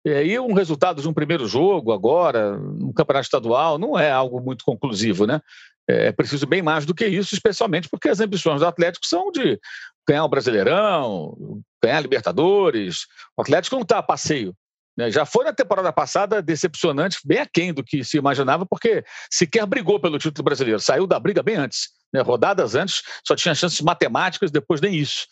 [0.06, 4.40] E aí, um resultado de um primeiro jogo agora, no campeonato estadual, não é algo
[4.40, 5.42] muito conclusivo, né?
[5.88, 9.60] É preciso bem mais do que isso, especialmente porque as ambições do Atlético são de
[10.08, 13.06] ganhar o Brasileirão, ganhar a Libertadores.
[13.38, 14.54] O Atlético não está a passeio.
[14.98, 15.12] Né?
[15.12, 20.00] Já foi na temporada passada decepcionante, bem aquém do que se imaginava, porque sequer brigou
[20.00, 20.80] pelo título brasileiro.
[20.80, 21.90] Saiu da briga bem antes.
[22.12, 22.22] Né?
[22.22, 25.28] Rodadas antes, só tinha chances matemáticas, depois nem isso.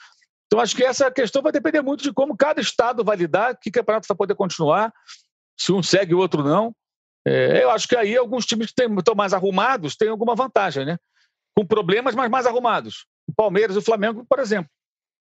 [0.46, 3.72] Então, acho que essa questão vai depender muito de como cada estado vai lidar, que
[3.72, 4.94] campeonato vai poder continuar,
[5.60, 6.74] se um segue o outro não.
[7.28, 10.98] É, eu acho que aí alguns times que estão mais arrumados têm alguma vantagem, né?
[11.56, 14.70] Com problemas, mas mais arrumados o Palmeiras e o Flamengo, por exemplo.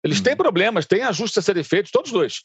[0.04, 0.38] Eles têm uhum.
[0.38, 2.44] problemas, têm ajustes a serem feitos, todos dois.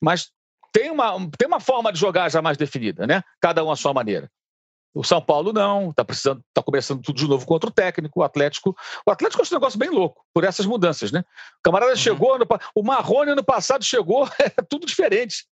[0.00, 0.30] Mas
[0.72, 3.22] tem uma, tem uma forma de jogar já mais definida, né?
[3.40, 4.30] Cada um à sua maneira.
[4.94, 8.22] O São Paulo não, está precisando, está começando tudo de novo contra o técnico, o
[8.22, 8.76] Atlético.
[9.06, 11.20] O Atlético é um negócio bem louco por essas mudanças, né?
[11.20, 11.96] O camarada uhum.
[11.96, 15.46] chegou, no, o Marrone ano passado chegou, é tudo diferente.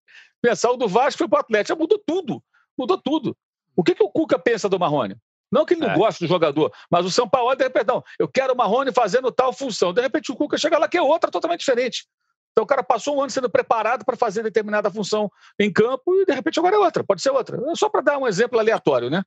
[0.42, 2.42] Pensar o do Vasco foi para o Atlético, mudou tudo,
[2.78, 3.36] mudou tudo.
[3.76, 5.16] O que, que o Cuca pensa do Marrone?
[5.50, 5.96] Não que ele não é.
[5.96, 9.30] goste do jogador, mas o São Paulo, de repente, não, eu quero o Marrone fazendo
[9.30, 9.92] tal função.
[9.92, 12.06] De repente o Cuca chega lá que é outra totalmente diferente.
[12.52, 16.24] Então o cara passou um ano sendo preparado para fazer determinada função em campo e
[16.24, 17.60] de repente agora é outra, pode ser outra.
[17.70, 19.22] É só para dar um exemplo aleatório, né?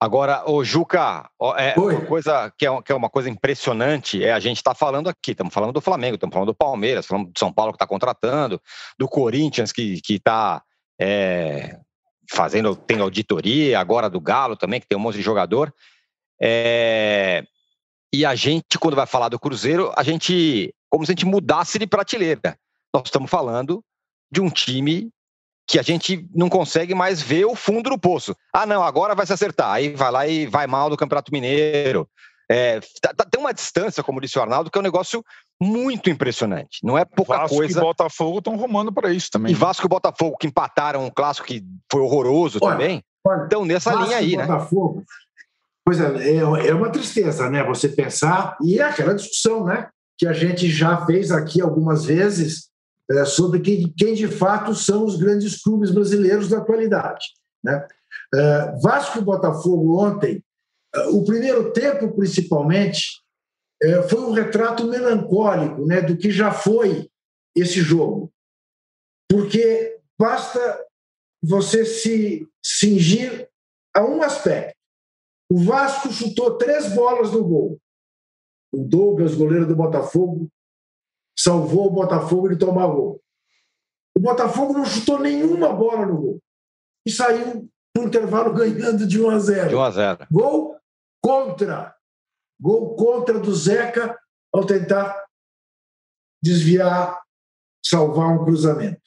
[0.00, 4.38] Agora, o Juca, é uma coisa que é, que é, uma coisa impressionante é a
[4.38, 7.52] gente está falando aqui, estamos falando do Flamengo, estamos falando do Palmeiras, falando do São
[7.52, 8.62] Paulo que está contratando,
[8.96, 10.62] do Corinthians que está
[11.00, 11.80] é,
[12.30, 15.72] fazendo, tem auditoria, agora do Galo também, que tem um monte de jogador.
[16.40, 17.44] É,
[18.12, 21.78] e a gente, quando vai falar do Cruzeiro, a gente, como se a gente mudasse
[21.78, 22.58] de prateleira.
[22.94, 23.82] Nós estamos falando
[24.30, 25.10] de um time
[25.66, 28.34] que a gente não consegue mais ver o fundo do poço.
[28.52, 29.70] Ah, não, agora vai se acertar.
[29.70, 32.08] Aí vai lá e vai mal no Campeonato Mineiro.
[32.50, 35.22] É, tá, tá, tem uma distância, como disse o Arnaldo, que é um negócio
[35.60, 36.78] muito impressionante.
[36.82, 37.74] Não é pouca Vasco coisa.
[37.74, 39.52] Vasco e Botafogo estão rumando para isso também.
[39.52, 43.02] E Vasco e Botafogo, que empataram um clássico que foi horroroso olha, também.
[43.24, 44.46] Olha, então, nessa Vasco linha aí, né?
[44.46, 45.04] Botafogo,
[45.88, 47.64] Pois é, é, é uma tristeza, né?
[47.64, 49.88] Você pensar, e é aquela discussão, né?
[50.18, 52.68] Que a gente já fez aqui algumas vezes
[53.10, 57.24] é, sobre quem, quem, de fato são os grandes clubes brasileiros da atualidade.
[57.64, 57.86] Né?
[58.34, 60.44] É, Vasco e Botafogo ontem,
[61.10, 63.22] o primeiro tempo principalmente,
[63.82, 67.08] é, foi um retrato melancólico né, do que já foi
[67.54, 68.32] esse jogo.
[69.30, 70.86] Porque basta
[71.42, 73.48] você se cingir
[73.94, 74.76] a um aspecto.
[75.50, 77.80] O Vasco chutou três bolas no gol.
[78.72, 80.48] O Douglas, goleiro do Botafogo,
[81.38, 83.22] salvou o Botafogo de tomar gol.
[84.16, 86.42] O Botafogo não chutou nenhuma bola no gol
[87.06, 89.68] e saiu no intervalo ganhando de 1 a 0.
[89.68, 90.26] De 1 a 0.
[90.30, 90.77] Gol
[91.28, 91.94] contra.
[92.58, 94.18] Gol contra do Zeca
[94.50, 95.26] ao tentar
[96.42, 97.20] desviar,
[97.84, 99.02] salvar um cruzamento.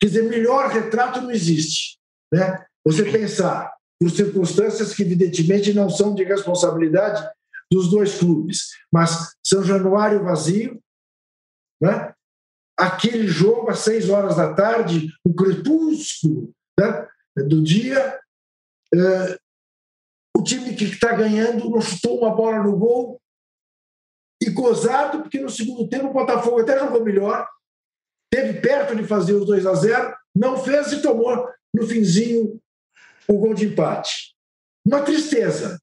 [0.00, 1.98] Quer dizer, melhor retrato não existe.
[2.32, 2.64] Né?
[2.86, 7.22] Você pensar por circunstâncias que, evidentemente, não são de responsabilidade
[7.70, 10.82] dos dois clubes, mas São Januário vazio,
[11.80, 12.14] né?
[12.78, 17.06] aquele jogo às seis horas da tarde, o crepúsculo né?
[17.36, 18.18] do dia,
[20.42, 23.20] time que está ganhando não chutou uma bola no gol
[24.42, 27.46] e gozado, porque no segundo tempo o Botafogo até jogou melhor,
[28.30, 32.60] teve perto de fazer os 2 a 0 não fez e tomou no finzinho
[33.28, 34.34] o gol de empate.
[34.84, 35.78] Uma tristeza,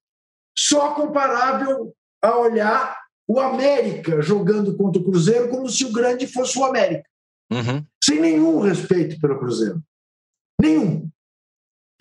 [0.57, 6.57] só comparável a olhar o América jogando contra o Cruzeiro como se o grande fosse
[6.57, 7.07] o América.
[7.51, 7.85] Uhum.
[8.03, 9.81] Sem nenhum respeito pelo Cruzeiro.
[10.59, 11.09] Nenhum.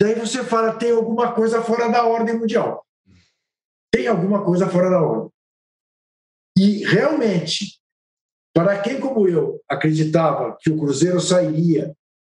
[0.01, 2.85] Daí você fala, tem alguma coisa fora da ordem mundial.
[3.93, 5.31] Tem alguma coisa fora da ordem.
[6.57, 7.79] E realmente,
[8.53, 11.95] para quem como eu acreditava que o Cruzeiro sairia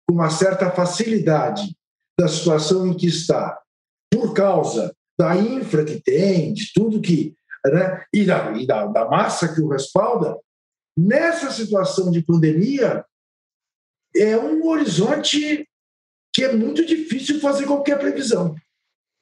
[0.09, 1.77] com uma certa facilidade
[2.19, 3.61] da situação em que está,
[4.11, 7.35] por causa da infra que tem, de tudo que
[7.65, 8.05] né?
[8.13, 10.37] e, da, e da, da massa que o respalda,
[10.97, 13.05] nessa situação de pandemia,
[14.15, 15.67] é um horizonte
[16.33, 18.55] que é muito difícil fazer qualquer previsão.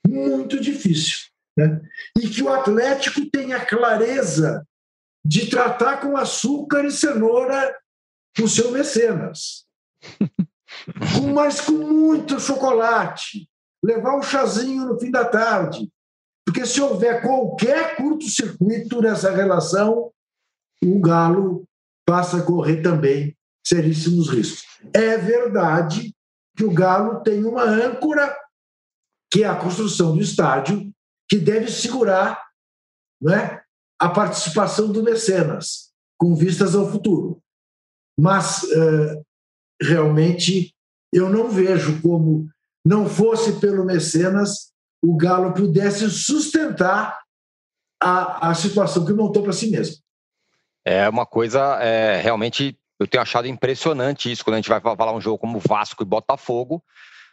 [0.06, 1.18] Muito difícil.
[1.56, 1.80] Né?
[2.18, 4.66] E que o Atlético tenha clareza
[5.24, 7.76] de tratar com açúcar e cenoura
[8.40, 9.66] o seu mecenas.
[11.34, 13.48] Mas com muito chocolate.
[13.84, 15.90] Levar um chazinho no fim da tarde.
[16.46, 20.11] Porque se houver qualquer curto-circuito nessa relação,
[20.82, 21.64] o Galo
[22.06, 23.36] passa a correr também
[23.66, 24.64] seríssimos riscos.
[24.92, 26.14] É verdade
[26.61, 28.36] que o Galo tem uma âncora,
[29.32, 30.92] que é a construção do estádio,
[31.26, 32.38] que deve segurar
[33.18, 33.62] né,
[33.98, 37.42] a participação do mecenas, com vistas ao futuro.
[38.18, 39.24] Mas, uh,
[39.82, 40.74] realmente,
[41.11, 42.46] eu não vejo como
[42.84, 44.70] não fosse pelo mecenas
[45.02, 47.18] o Galo pudesse sustentar
[48.02, 49.96] a, a situação que montou para si mesmo.
[50.84, 55.14] É uma coisa é, realmente, eu tenho achado impressionante isso, quando a gente vai falar
[55.14, 56.84] um jogo como Vasco e Botafogo,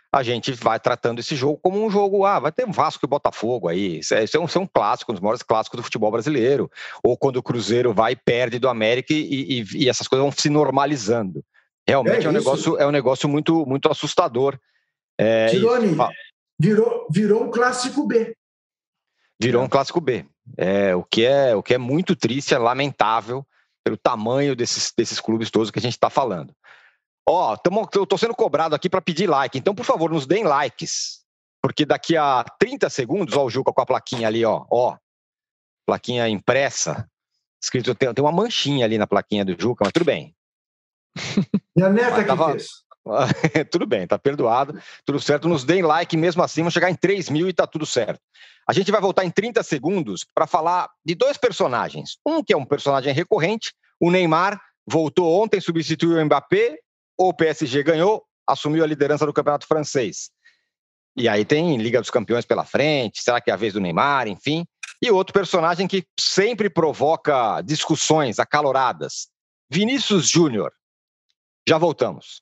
[0.10, 3.68] a gente vai tratando esse jogo como um jogo, ah, vai ter Vasco e Botafogo
[3.68, 5.84] aí, isso é, isso é, um, isso é um clássico, um dos maiores clássicos do
[5.84, 6.72] futebol brasileiro,
[7.04, 10.32] ou quando o Cruzeiro vai e perde do América e, e, e essas coisas vão
[10.32, 11.44] se normalizando.
[11.86, 14.58] Realmente é, é um, negócio, é um negócio muito, muito assustador.
[15.18, 15.98] É, Tirone,
[16.58, 18.34] virou, virou um clássico B.
[19.38, 20.26] Virou um clássico B.
[20.58, 23.46] É, o, que é, o que é muito triste, é lamentável
[23.88, 26.54] pelo tamanho desses, desses clubes todos que a gente está falando.
[27.26, 30.44] Ó, tamo, eu estou sendo cobrado aqui para pedir like, então, por favor, nos deem
[30.44, 31.22] likes.
[31.62, 34.98] Porque daqui a 30 segundos, ó, o Juca com a plaquinha ali, ó, ó,
[35.86, 37.10] plaquinha impressa,
[37.64, 40.36] escrito, tem, tem uma manchinha ali na plaquinha do Juca, mas tudo bem.
[41.74, 42.68] Minha neta que tava, fez.
[43.72, 45.48] tudo bem, tá perdoado, tudo certo.
[45.48, 48.22] Nos deem like mesmo assim, vamos chegar em 3 mil e tá tudo certo.
[48.68, 52.18] A gente vai voltar em 30 segundos para falar de dois personagens.
[52.26, 56.78] Um que é um personagem recorrente, o Neymar voltou ontem, substituiu o Mbappé,
[57.18, 60.30] o PSG ganhou, assumiu a liderança do campeonato francês.
[61.16, 64.28] E aí tem Liga dos Campeões pela frente, será que é a vez do Neymar,
[64.28, 64.66] enfim.
[65.02, 69.28] E outro personagem que sempre provoca discussões acaloradas,
[69.70, 70.72] Vinícius Júnior.
[71.68, 72.42] Já voltamos.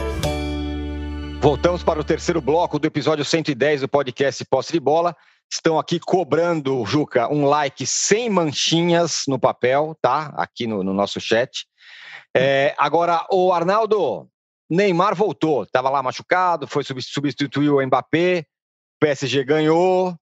[1.41, 5.17] Voltamos para o terceiro bloco do episódio 110 do podcast Posse de Bola.
[5.51, 10.31] Estão aqui cobrando, Juca, um like sem manchinhas no papel, tá?
[10.37, 11.65] Aqui no, no nosso chat.
[12.37, 14.29] É, agora, o Arnaldo,
[14.69, 18.45] Neymar voltou, estava lá machucado, foi substituir o Mbappé,
[18.99, 20.15] PSG ganhou,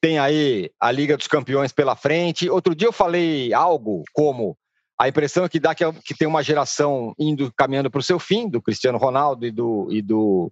[0.00, 2.50] tem aí a Liga dos Campeões pela frente.
[2.50, 4.58] Outro dia eu falei algo como
[4.98, 8.18] a impressão é que dá que, que tem uma geração indo caminhando para o seu
[8.18, 10.50] fim, do Cristiano Ronaldo e do, e do,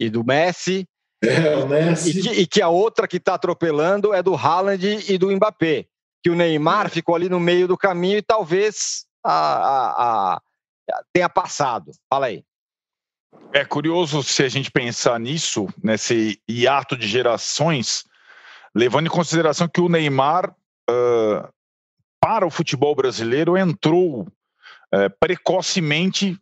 [0.00, 0.88] e do Messi.
[1.22, 2.18] É, o Messi.
[2.18, 5.86] E, que, e que a outra que está atropelando é do Haaland e do Mbappé.
[6.22, 6.88] Que o Neymar é.
[6.88, 10.42] ficou ali no meio do caminho e talvez a, a, a,
[11.12, 11.92] tenha passado.
[12.08, 12.42] Fala aí.
[13.52, 18.04] É curioso se a gente pensar nisso, nesse hiato de gerações,
[18.74, 20.50] levando em consideração que o Neymar,
[20.90, 21.48] uh,
[22.20, 26.38] para o futebol brasileiro, entrou uh, precocemente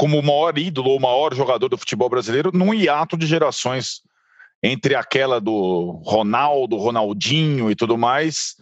[0.00, 4.00] como o maior ídolo ou o maior jogador do futebol brasileiro num hiato de gerações
[4.62, 8.54] entre aquela do Ronaldo, Ronaldinho e tudo mais,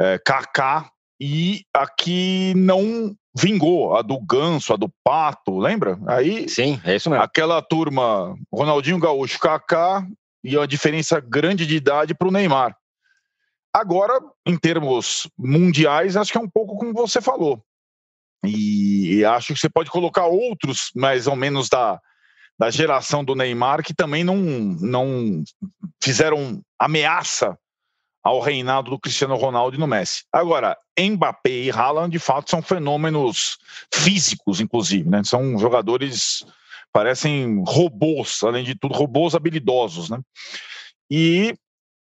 [0.00, 0.88] uh, Kaká,
[1.20, 5.98] e a que não vingou, a do Ganso, a do Pato, lembra?
[6.06, 7.24] Aí, Sim, é isso mesmo.
[7.24, 10.06] Aquela turma, Ronaldinho Gaúcho, Kaká
[10.44, 12.76] e a diferença grande de idade para o Neymar.
[13.74, 17.60] Agora, em termos mundiais, acho que é um pouco como você falou.
[18.44, 22.00] E, e acho que você pode colocar outros, mais ou menos da,
[22.58, 25.42] da geração do Neymar, que também não, não
[26.02, 27.56] fizeram ameaça
[28.22, 30.24] ao reinado do Cristiano Ronaldo e no Messi.
[30.32, 33.56] Agora, Mbappé e Haaland, de fato, são fenômenos
[33.94, 35.22] físicos, inclusive, né?
[35.22, 36.44] São jogadores
[36.92, 40.18] parecem robôs, além de tudo, robôs habilidosos, né?
[41.10, 41.54] E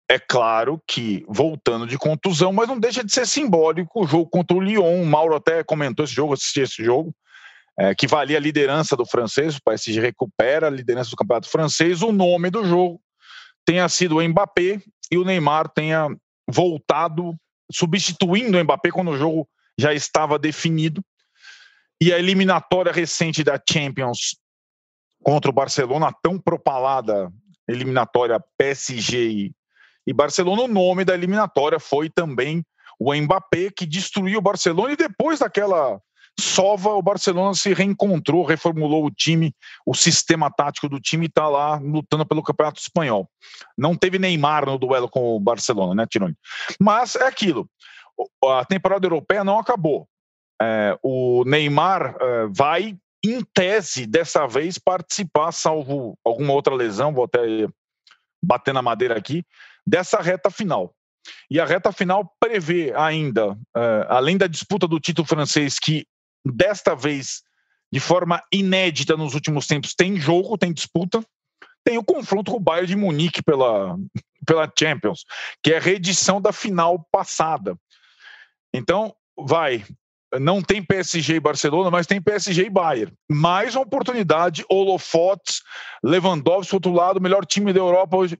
[0.08, 4.56] é claro que, voltando de contusão, mas não deixa de ser simbólico o jogo contra
[4.56, 5.02] o Lyon.
[5.02, 7.14] O Mauro até comentou esse jogo, assisti esse jogo,
[7.78, 12.02] é, que valia a liderança do francês, o PSG recupera a liderança do campeonato francês.
[12.02, 13.00] O nome do jogo
[13.64, 14.80] tenha sido o Mbappé
[15.10, 16.08] e o Neymar tenha
[16.48, 17.34] voltado,
[17.70, 19.48] substituindo o Mbappé quando o jogo
[19.78, 21.02] já estava definido.
[22.00, 24.36] E a eliminatória recente da Champions
[25.22, 27.32] contra o Barcelona, tão propalada
[27.68, 29.55] eliminatória PSG e,
[30.12, 32.64] Barcelona, o nome da eliminatória foi também
[32.98, 36.00] o Mbappé, que destruiu o Barcelona e depois daquela
[36.38, 39.54] sova, o Barcelona se reencontrou, reformulou o time,
[39.86, 43.28] o sistema tático do time está lá lutando pelo Campeonato Espanhol.
[43.76, 46.36] Não teve Neymar no duelo com o Barcelona, né, Tironi?
[46.78, 47.68] Mas é aquilo,
[48.44, 50.06] a temporada europeia não acabou.
[50.60, 57.24] É, o Neymar é, vai em tese, dessa vez, participar, salvo alguma outra lesão, vou
[57.24, 57.66] até
[58.42, 59.44] bater na madeira aqui,
[59.86, 60.94] dessa reta final.
[61.50, 66.06] E a reta final prevê ainda, uh, além da disputa do título francês, que
[66.44, 67.42] desta vez,
[67.92, 71.24] de forma inédita nos últimos tempos, tem jogo, tem disputa,
[71.84, 73.96] tem o confronto com o Bayern de Munique pela,
[74.46, 75.24] pela Champions,
[75.62, 77.76] que é a reedição da final passada.
[78.72, 79.84] Então, vai
[80.40, 83.12] não tem PSG e Barcelona, mas tem PSG e Bayern.
[83.30, 85.62] Mais uma oportunidade, holofotes,
[86.02, 88.38] Lewandowski, outro lado, melhor time da Europa hoje.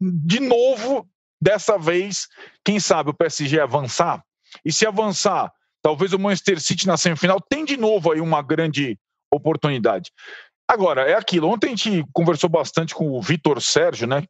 [0.00, 1.08] De novo,
[1.40, 2.28] dessa vez,
[2.64, 4.22] quem sabe o PSG avançar?
[4.64, 8.98] E se avançar, talvez o Manchester City na semifinal tem de novo aí uma grande
[9.30, 10.12] oportunidade.
[10.68, 11.48] Agora, é aquilo.
[11.48, 14.24] Ontem a gente conversou bastante com o Vitor Sérgio, né?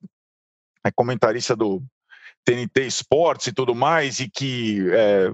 [0.84, 1.82] É comentarista do,
[2.45, 5.28] TNT Sports e tudo mais, e que é,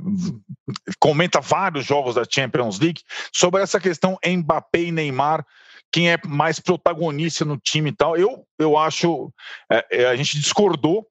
[0.98, 3.02] comenta vários jogos da Champions League,
[3.32, 5.44] sobre essa questão Mbappé e Neymar,
[5.92, 8.16] quem é mais protagonista no time e tal.
[8.16, 9.32] Eu, eu acho,
[9.70, 11.06] é, é a gente discordou,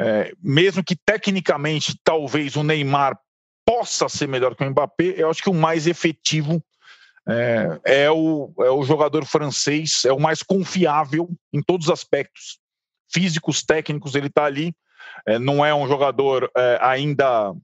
[0.00, 3.18] é, mesmo que tecnicamente talvez o Neymar
[3.64, 6.62] possa ser melhor que o Mbappé, eu acho que o mais efetivo
[7.28, 12.58] é, é, o, é o jogador francês, é o mais confiável em todos os aspectos
[13.12, 14.74] físicos, técnicos, ele está ali
[15.26, 17.54] é, não é um jogador é, ainda.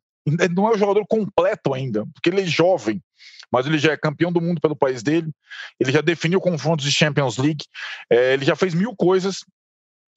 [0.55, 3.03] Não é um jogador completo ainda, porque ele é jovem,
[3.51, 5.31] mas ele já é campeão do mundo pelo país dele,
[5.81, 7.65] ele já definiu confrontos de Champions League,
[8.11, 9.39] é, ele já fez mil coisas,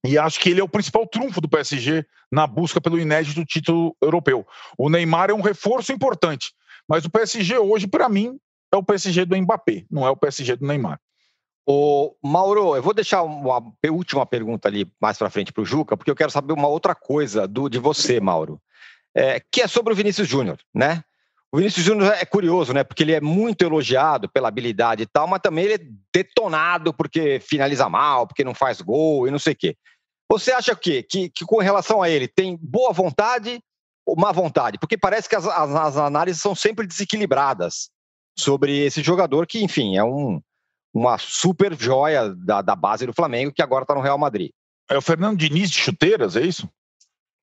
[0.05, 3.95] e acho que ele é o principal trunfo do PSG na busca pelo inédito título
[4.01, 4.45] europeu.
[4.77, 6.51] O Neymar é um reforço importante,
[6.87, 8.37] mas o PSG hoje, para mim,
[8.73, 10.99] é o PSG do Mbappé, não é o PSG do Neymar.
[11.65, 15.95] O Mauro, eu vou deixar uma última pergunta ali mais para frente para o Juca,
[15.95, 18.59] porque eu quero saber uma outra coisa do, de você, Mauro,
[19.15, 21.03] é, que é sobre o Vinícius Júnior, né?
[21.51, 22.83] O Vinícius Júnior é curioso, né?
[22.83, 27.39] Porque ele é muito elogiado pela habilidade e tal, mas também ele é detonado porque
[27.41, 29.77] finaliza mal, porque não faz gol e não sei o quê.
[30.29, 31.03] Você acha o quê?
[31.03, 33.61] Que, que com relação a ele tem boa vontade
[34.05, 34.79] ou má vontade?
[34.79, 37.89] Porque parece que as, as, as análises são sempre desequilibradas
[38.39, 40.41] sobre esse jogador que, enfim, é um
[40.93, 44.51] uma super joia da, da base do Flamengo, que agora está no Real Madrid.
[44.89, 46.69] É o Fernando Diniz de chuteiras, é isso?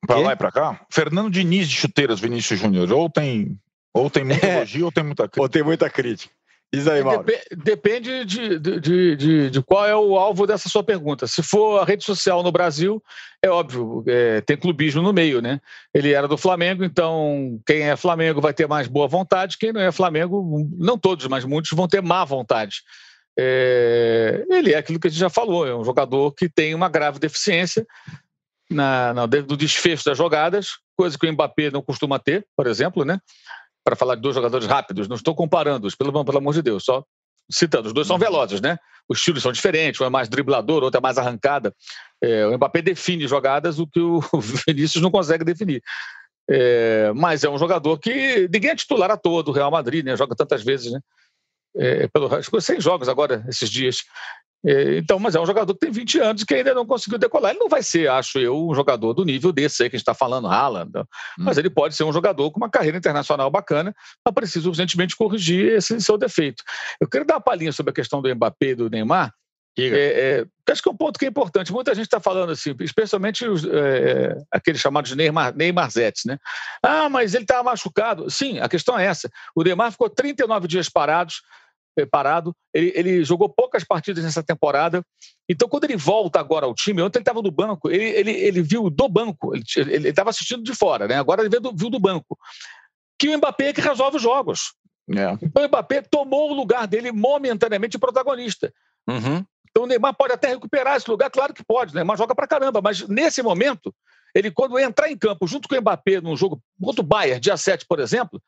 [0.07, 0.81] Para lá e para cá?
[0.91, 2.93] Fernando Diniz de chuteiras, Vinícius Júnior.
[2.93, 3.59] Ou tem,
[3.93, 4.57] ou tem muita é.
[4.57, 5.43] elogio ou tem muita crítica.
[5.43, 6.33] Ou tem muita crítica.
[6.73, 7.25] Diz aí, Mauro.
[7.25, 11.27] Dep depende de, de, de, de, qual é o alvo dessa sua pergunta.
[11.27, 13.03] Se for a rede social no Brasil,
[13.43, 15.63] é óbvio, é, tem clubismo no meio, né?
[15.95, 19.81] Ele era do Flamengo, então quem é Flamengo vai ter mais boa vontade, quem não
[19.81, 22.83] é Flamengo, não todos, mas muitos vão ter má vontade.
[23.39, 26.89] É, ele é aquilo que a gente já falou, é um jogador que tem uma
[26.89, 27.87] grave deficiência
[28.69, 33.05] na, na, do desfecho das jogadas, coisa que o Mbappé não costuma ter, por exemplo,
[33.05, 33.21] né?
[33.89, 37.03] para falar de dois jogadores rápidos, não estou comparando-os, pelo, pelo amor de Deus, só
[37.51, 37.89] citando.
[37.89, 38.21] Os dois são uhum.
[38.21, 38.77] velozes, né?
[39.09, 41.75] Os estilos são diferentes, um é mais driblador, outro é mais arrancada.
[42.23, 44.21] É, o Mbappé define jogadas, o que o
[44.69, 45.83] Vinícius não consegue definir.
[46.51, 50.15] É, mas é um jogador que ninguém é titular à toa do Real Madrid, né?
[50.17, 51.01] Joga tantas vezes, né?
[51.77, 53.99] É, pelo, acho que 100 jogos agora, esses dias.
[54.67, 57.53] É, então, mas é um jogador que tem 20 anos que ainda não conseguiu decolar.
[57.53, 60.03] Ele não vai ser, acho eu, um jogador do nível desse aí que a gente
[60.03, 61.05] está falando, Haaland, hum.
[61.39, 63.95] mas ele pode ser um jogador com uma carreira internacional bacana,
[64.25, 66.63] mas precisa urgentemente corrigir esse seu defeito.
[67.01, 69.33] Eu quero dar uma palhinha sobre a questão do Mbappé e do Neymar.
[69.81, 71.73] É, é, acho que é um ponto que é importante.
[71.73, 76.39] Muita gente está falando assim, especialmente os, é, aqueles chamados Neymar, Neymarzetes, né?
[76.83, 78.31] Ah, mas ele estava machucado.
[78.31, 79.31] Sim, a questão é essa.
[79.55, 81.43] O Neymar ficou 39 dias parados,
[82.07, 82.55] parado.
[82.73, 85.03] Ele, ele, jogou poucas partidas nessa temporada.
[85.49, 88.63] Então, quando ele volta agora ao time, ontem ele estava no banco, ele, ele, ele,
[88.63, 91.17] viu do banco, ele estava assistindo de fora, né?
[91.17, 92.39] Agora ele viu do, viu do banco.
[93.19, 94.75] Que o Mbappé é que resolve os jogos.
[95.11, 95.39] É.
[95.43, 98.73] Então o Mbappé tomou o lugar dele momentaneamente de protagonista.
[99.09, 99.45] Uhum.
[99.71, 102.47] Então o Neymar pode até recuperar esse lugar, claro que pode, o Neymar joga pra
[102.47, 103.95] caramba, mas nesse momento,
[104.35, 107.57] ele quando entrar em campo junto com o Mbappé num jogo contra o Bayern, dia
[107.57, 108.43] 7, por exemplo,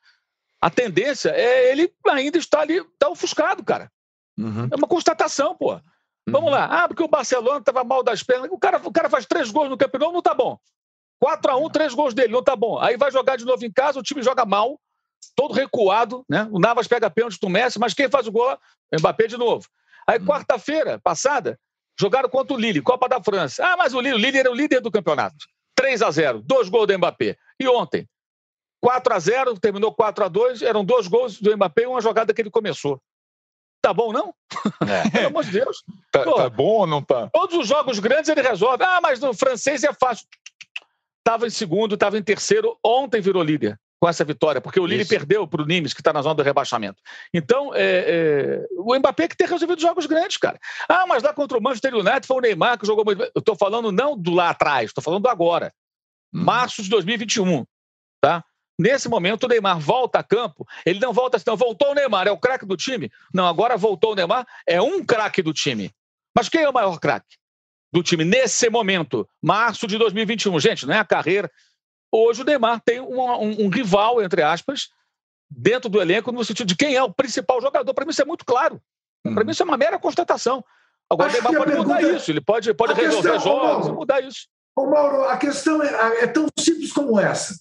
[0.60, 3.90] a tendência é ele ainda estar ali, tá ofuscado, cara.
[4.38, 4.68] Uhum.
[4.70, 5.72] É uma constatação, pô.
[5.72, 5.80] Uhum.
[6.28, 6.64] Vamos lá.
[6.66, 8.50] Ah, porque o Barcelona estava mal das pernas.
[8.50, 10.58] O cara, o cara faz três gols no campeonato, não tá bom.
[11.18, 12.78] 4 a 1 três gols dele, não tá bom.
[12.78, 14.78] Aí vai jogar de novo em casa, o time joga mal,
[15.34, 16.48] todo recuado, né?
[16.50, 18.52] O Navas pega pênalti do Messi, mas quem faz o gol?
[18.92, 19.66] O Mbappé de novo.
[20.06, 20.26] Aí, uhum.
[20.26, 21.58] quarta-feira passada,
[21.98, 23.64] jogaram contra o Lille, Copa da França.
[23.64, 25.36] Ah, mas o Lille, o Lille era o líder do campeonato.
[25.74, 27.36] 3 a 0 dois gols do Mbappé.
[27.58, 28.06] E ontem,
[28.80, 32.34] 4 a 0 terminou 4 a 2 eram dois gols do Mbappé e uma jogada
[32.34, 33.00] que ele começou.
[33.82, 34.34] Tá bom, não?
[34.86, 35.08] É.
[35.10, 35.82] Pelo amor de Deus.
[36.12, 37.30] Tá, Pô, tá, bom ou não tá?
[37.32, 38.84] Todos os jogos grandes ele resolve.
[38.84, 40.26] Ah, mas no francês é fácil.
[41.24, 45.02] Tava em segundo, tava em terceiro, ontem virou líder com essa vitória, porque o Lille
[45.02, 45.10] Isso.
[45.10, 47.02] perdeu para o Nimes, que está na zona do rebaixamento.
[47.34, 50.58] Então, é, é, o Mbappé que tem resolvido jogos grandes, cara.
[50.88, 53.22] Ah, mas lá contra o Manchester United foi o Neymar que jogou muito.
[53.22, 55.70] Eu estou falando não do lá atrás, estou falando do agora.
[56.32, 56.42] Hum.
[56.42, 57.66] Março de 2021.
[58.22, 58.42] Tá?
[58.78, 60.66] Nesse momento, o Neymar volta a campo.
[60.86, 61.56] Ele não volta assim, não.
[61.56, 63.10] Voltou o Neymar, é o craque do time?
[63.34, 65.90] Não, agora voltou o Neymar, é um craque do time.
[66.34, 67.36] Mas quem é o maior craque
[67.92, 69.28] do time nesse momento?
[69.42, 70.58] Março de 2021.
[70.58, 71.50] Gente, não é a carreira.
[72.12, 74.90] Hoje o Neymar tem um, um, um rival, entre aspas,
[75.48, 77.92] dentro do elenco, no sentido de quem é o principal jogador.
[77.94, 78.80] Para mim, isso é muito claro.
[79.24, 79.34] Hum.
[79.34, 80.64] Para mim, isso é uma mera constatação.
[81.10, 81.94] Agora, Acho o Neymar pode pergunta...
[81.94, 82.30] mudar isso.
[82.30, 84.48] Ele pode, pode resolver questão, jogos, Mauro, mudar isso.
[84.76, 87.60] Ô, Mauro, a questão é, é tão simples como essa.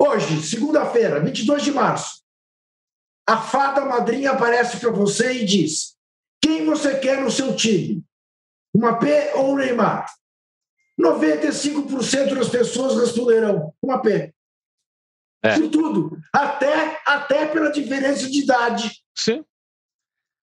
[0.00, 2.22] Hoje, segunda-feira, 22 de março,
[3.28, 5.94] a fada madrinha aparece para você e diz:
[6.42, 8.02] quem você quer no seu time?
[8.74, 10.06] Uma P ou um Neymar?
[11.00, 14.32] 95% das pessoas responderão uma P.
[15.42, 15.58] É.
[15.58, 16.18] Por tudo.
[16.32, 19.02] Até, até pela diferença de idade.
[19.16, 19.44] Sim.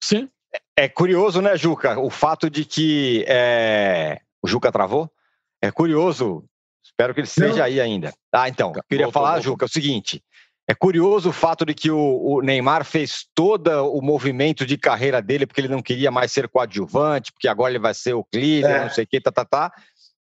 [0.03, 0.29] Sim.
[0.75, 1.99] É curioso, né, Juca?
[1.99, 3.23] O fato de que.
[3.27, 4.21] É...
[4.41, 5.11] O Juca travou?
[5.61, 6.47] É curioso
[6.87, 8.13] Espero que ele esteja aí ainda.
[8.33, 9.51] Ah, então, eu queria voltou, falar, voltou.
[9.51, 10.23] Juca, é o seguinte.
[10.67, 15.21] É curioso o fato de que o, o, Neymar fez todo o movimento de carreira
[15.21, 18.79] dele, porque ele não queria mais ser coadjuvante, porque agora ele vai ser o Cleveland,
[18.79, 18.83] é.
[18.85, 19.71] não sei o que, tá, tá, tá.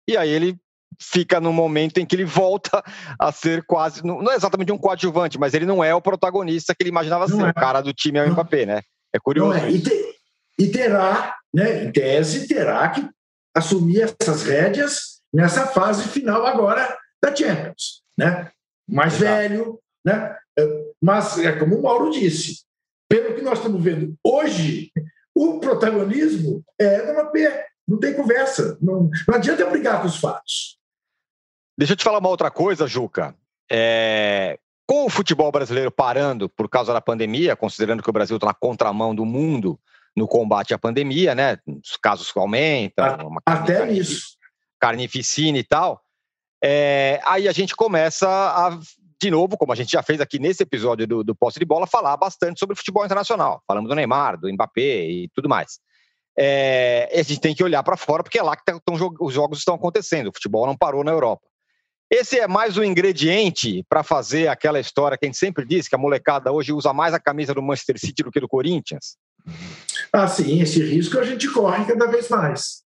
[0.08, 0.58] E aí ele
[0.99, 2.84] fica no momento em que ele volta
[3.20, 6.84] a ser quase, não é exatamente um coadjuvante, mas ele não é o protagonista que
[6.84, 7.45] ele imaginava não ser.
[7.45, 7.49] É.
[7.49, 8.82] O cara do time é o Mbappé, né?
[9.14, 9.58] É curioso.
[9.58, 9.72] É.
[9.72, 10.16] E, te,
[10.60, 13.08] e, terá, né, em tese, terá que
[13.56, 18.49] assumir essas rédeas nessa fase final agora da Champions, né?
[18.88, 19.26] Mais Exato.
[19.26, 20.36] velho, né?
[21.01, 22.64] Mas é como o Mauro disse,
[23.10, 24.91] pelo que nós estamos vendo hoje,
[25.36, 27.68] o protagonismo é do Mbappé.
[27.88, 28.77] Não tem conversa.
[28.81, 30.77] Não, não adianta brigar com os fatos.
[31.77, 33.36] Deixa eu te falar uma outra coisa, Juca.
[33.71, 38.47] É, com o futebol brasileiro parando por causa da pandemia, considerando que o Brasil está
[38.47, 39.79] na contramão do mundo
[40.15, 41.57] no combate à pandemia, né?
[41.65, 43.38] Os casos aumentam.
[43.45, 44.38] Até nisso
[44.84, 46.01] carnificina e tal,
[46.61, 48.77] é, aí a gente começa a,
[49.21, 51.88] de novo, como a gente já fez aqui nesse episódio do, do Posse de Bola,
[51.88, 53.63] falar bastante sobre futebol internacional.
[53.65, 55.79] Falamos do Neymar, do Mbappé e tudo mais.
[56.38, 58.81] É, a gente tem que olhar para fora, porque é lá que tão,
[59.19, 60.27] os jogos estão acontecendo.
[60.27, 61.45] O futebol não parou na Europa.
[62.09, 65.95] Esse é mais um ingrediente para fazer aquela história que a gente sempre diz que
[65.95, 69.17] a molecada hoje usa mais a camisa do Manchester City do que do Corinthians?
[70.11, 72.84] Ah, sim, esse risco a gente corre cada vez mais.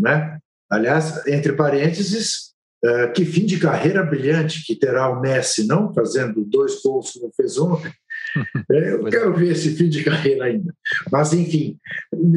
[0.00, 0.38] Né?
[0.70, 2.52] Aliás, entre parênteses,
[2.84, 5.92] uh, que fim de carreira brilhante que terá o Messi, não?
[5.92, 7.92] Fazendo dois gols como fez ontem.
[8.70, 10.74] É, eu quero ver esse fim de carreira ainda.
[11.10, 11.78] Mas, enfim,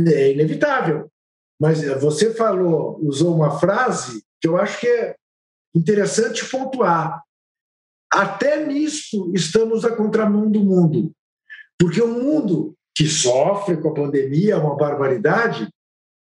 [0.07, 1.11] é inevitável.
[1.59, 5.15] Mas você falou, usou uma frase que eu acho que é
[5.75, 7.21] interessante pontuar.
[8.11, 11.11] Até nisso estamos a contramão do mundo.
[11.79, 15.69] Porque o mundo que sofre com a pandemia é uma barbaridade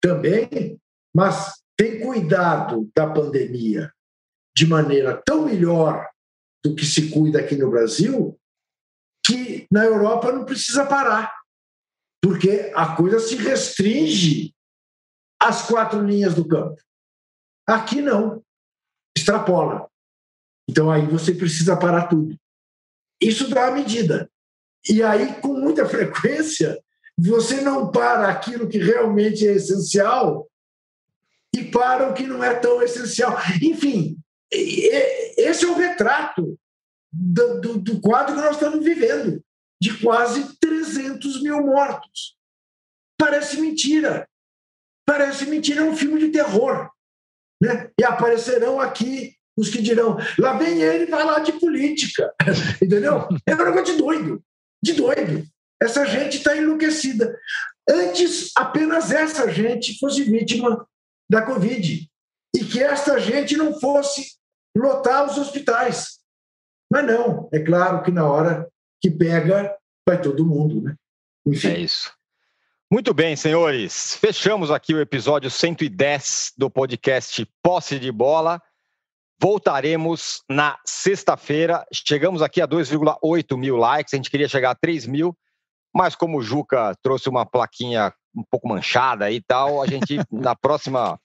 [0.01, 0.80] também,
[1.13, 3.91] mas tem cuidado da pandemia
[4.55, 6.07] de maneira tão melhor
[6.63, 8.38] do que se cuida aqui no Brasil,
[9.26, 11.34] que na Europa não precisa parar,
[12.21, 14.53] porque a coisa se restringe
[15.41, 16.80] às quatro linhas do campo.
[17.67, 18.43] Aqui não,
[19.17, 19.89] extrapola.
[20.69, 22.38] Então aí você precisa parar tudo.
[23.19, 24.30] Isso dá a medida.
[24.88, 26.80] E aí, com muita frequência,
[27.17, 30.47] você não para aquilo que realmente é essencial
[31.55, 33.38] e para o que não é tão essencial.
[33.61, 34.17] Enfim,
[34.51, 36.59] esse é o retrato
[37.18, 39.41] do, do, do quadro que nós estamos vivendo,
[39.82, 42.38] de quase 300 mil mortos.
[43.18, 44.28] Parece mentira.
[45.07, 46.89] Parece mentira, é um filme de terror.
[47.61, 47.89] Né?
[47.99, 52.34] E aparecerão aqui os que dirão, lá vem ele falar de política.
[52.82, 53.28] Entendeu?
[53.45, 54.43] É um negócio de doido.
[54.84, 55.47] De doido.
[55.82, 57.39] Essa gente está enlouquecida.
[57.89, 60.86] Antes, apenas essa gente fosse vítima
[61.30, 62.09] da Covid.
[62.53, 64.36] E que esta gente não fosse
[64.76, 66.20] lotar os hospitais.
[66.89, 68.67] Mas não, é claro que na hora
[69.01, 69.75] que pega,
[70.07, 70.95] vai todo mundo, né?
[71.45, 71.69] Enfim.
[71.69, 72.13] É isso.
[72.91, 74.15] Muito bem, senhores.
[74.15, 78.61] Fechamos aqui o episódio 110 do podcast Posse de Bola.
[79.41, 81.86] Voltaremos na sexta-feira.
[81.91, 84.13] Chegamos aqui a 2,8 mil likes.
[84.13, 85.36] A gente queria chegar a 3 mil,
[85.93, 90.55] mas como o Juca trouxe uma plaquinha um pouco manchada e tal, a gente na
[90.55, 91.19] próxima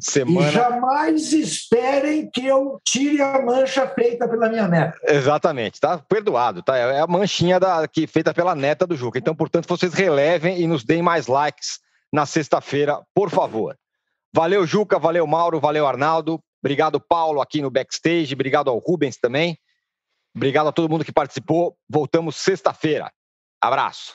[0.00, 0.48] semana.
[0.48, 4.98] E jamais esperem que eu tire a mancha feita pela minha neta.
[5.04, 6.76] Exatamente, tá perdoado, tá?
[6.76, 9.18] É a manchinha da, que feita pela neta do Juca.
[9.18, 11.80] Então, portanto, vocês relevem e nos deem mais likes
[12.12, 13.76] na sexta-feira, por favor.
[14.32, 16.40] Valeu, Juca, valeu, Mauro, valeu, Arnaldo.
[16.62, 18.34] Obrigado, Paulo, aqui no backstage.
[18.34, 19.58] Obrigado ao Rubens também.
[20.34, 21.76] Obrigado a todo mundo que participou.
[21.88, 23.10] Voltamos sexta-feira.
[23.60, 24.14] Abraço.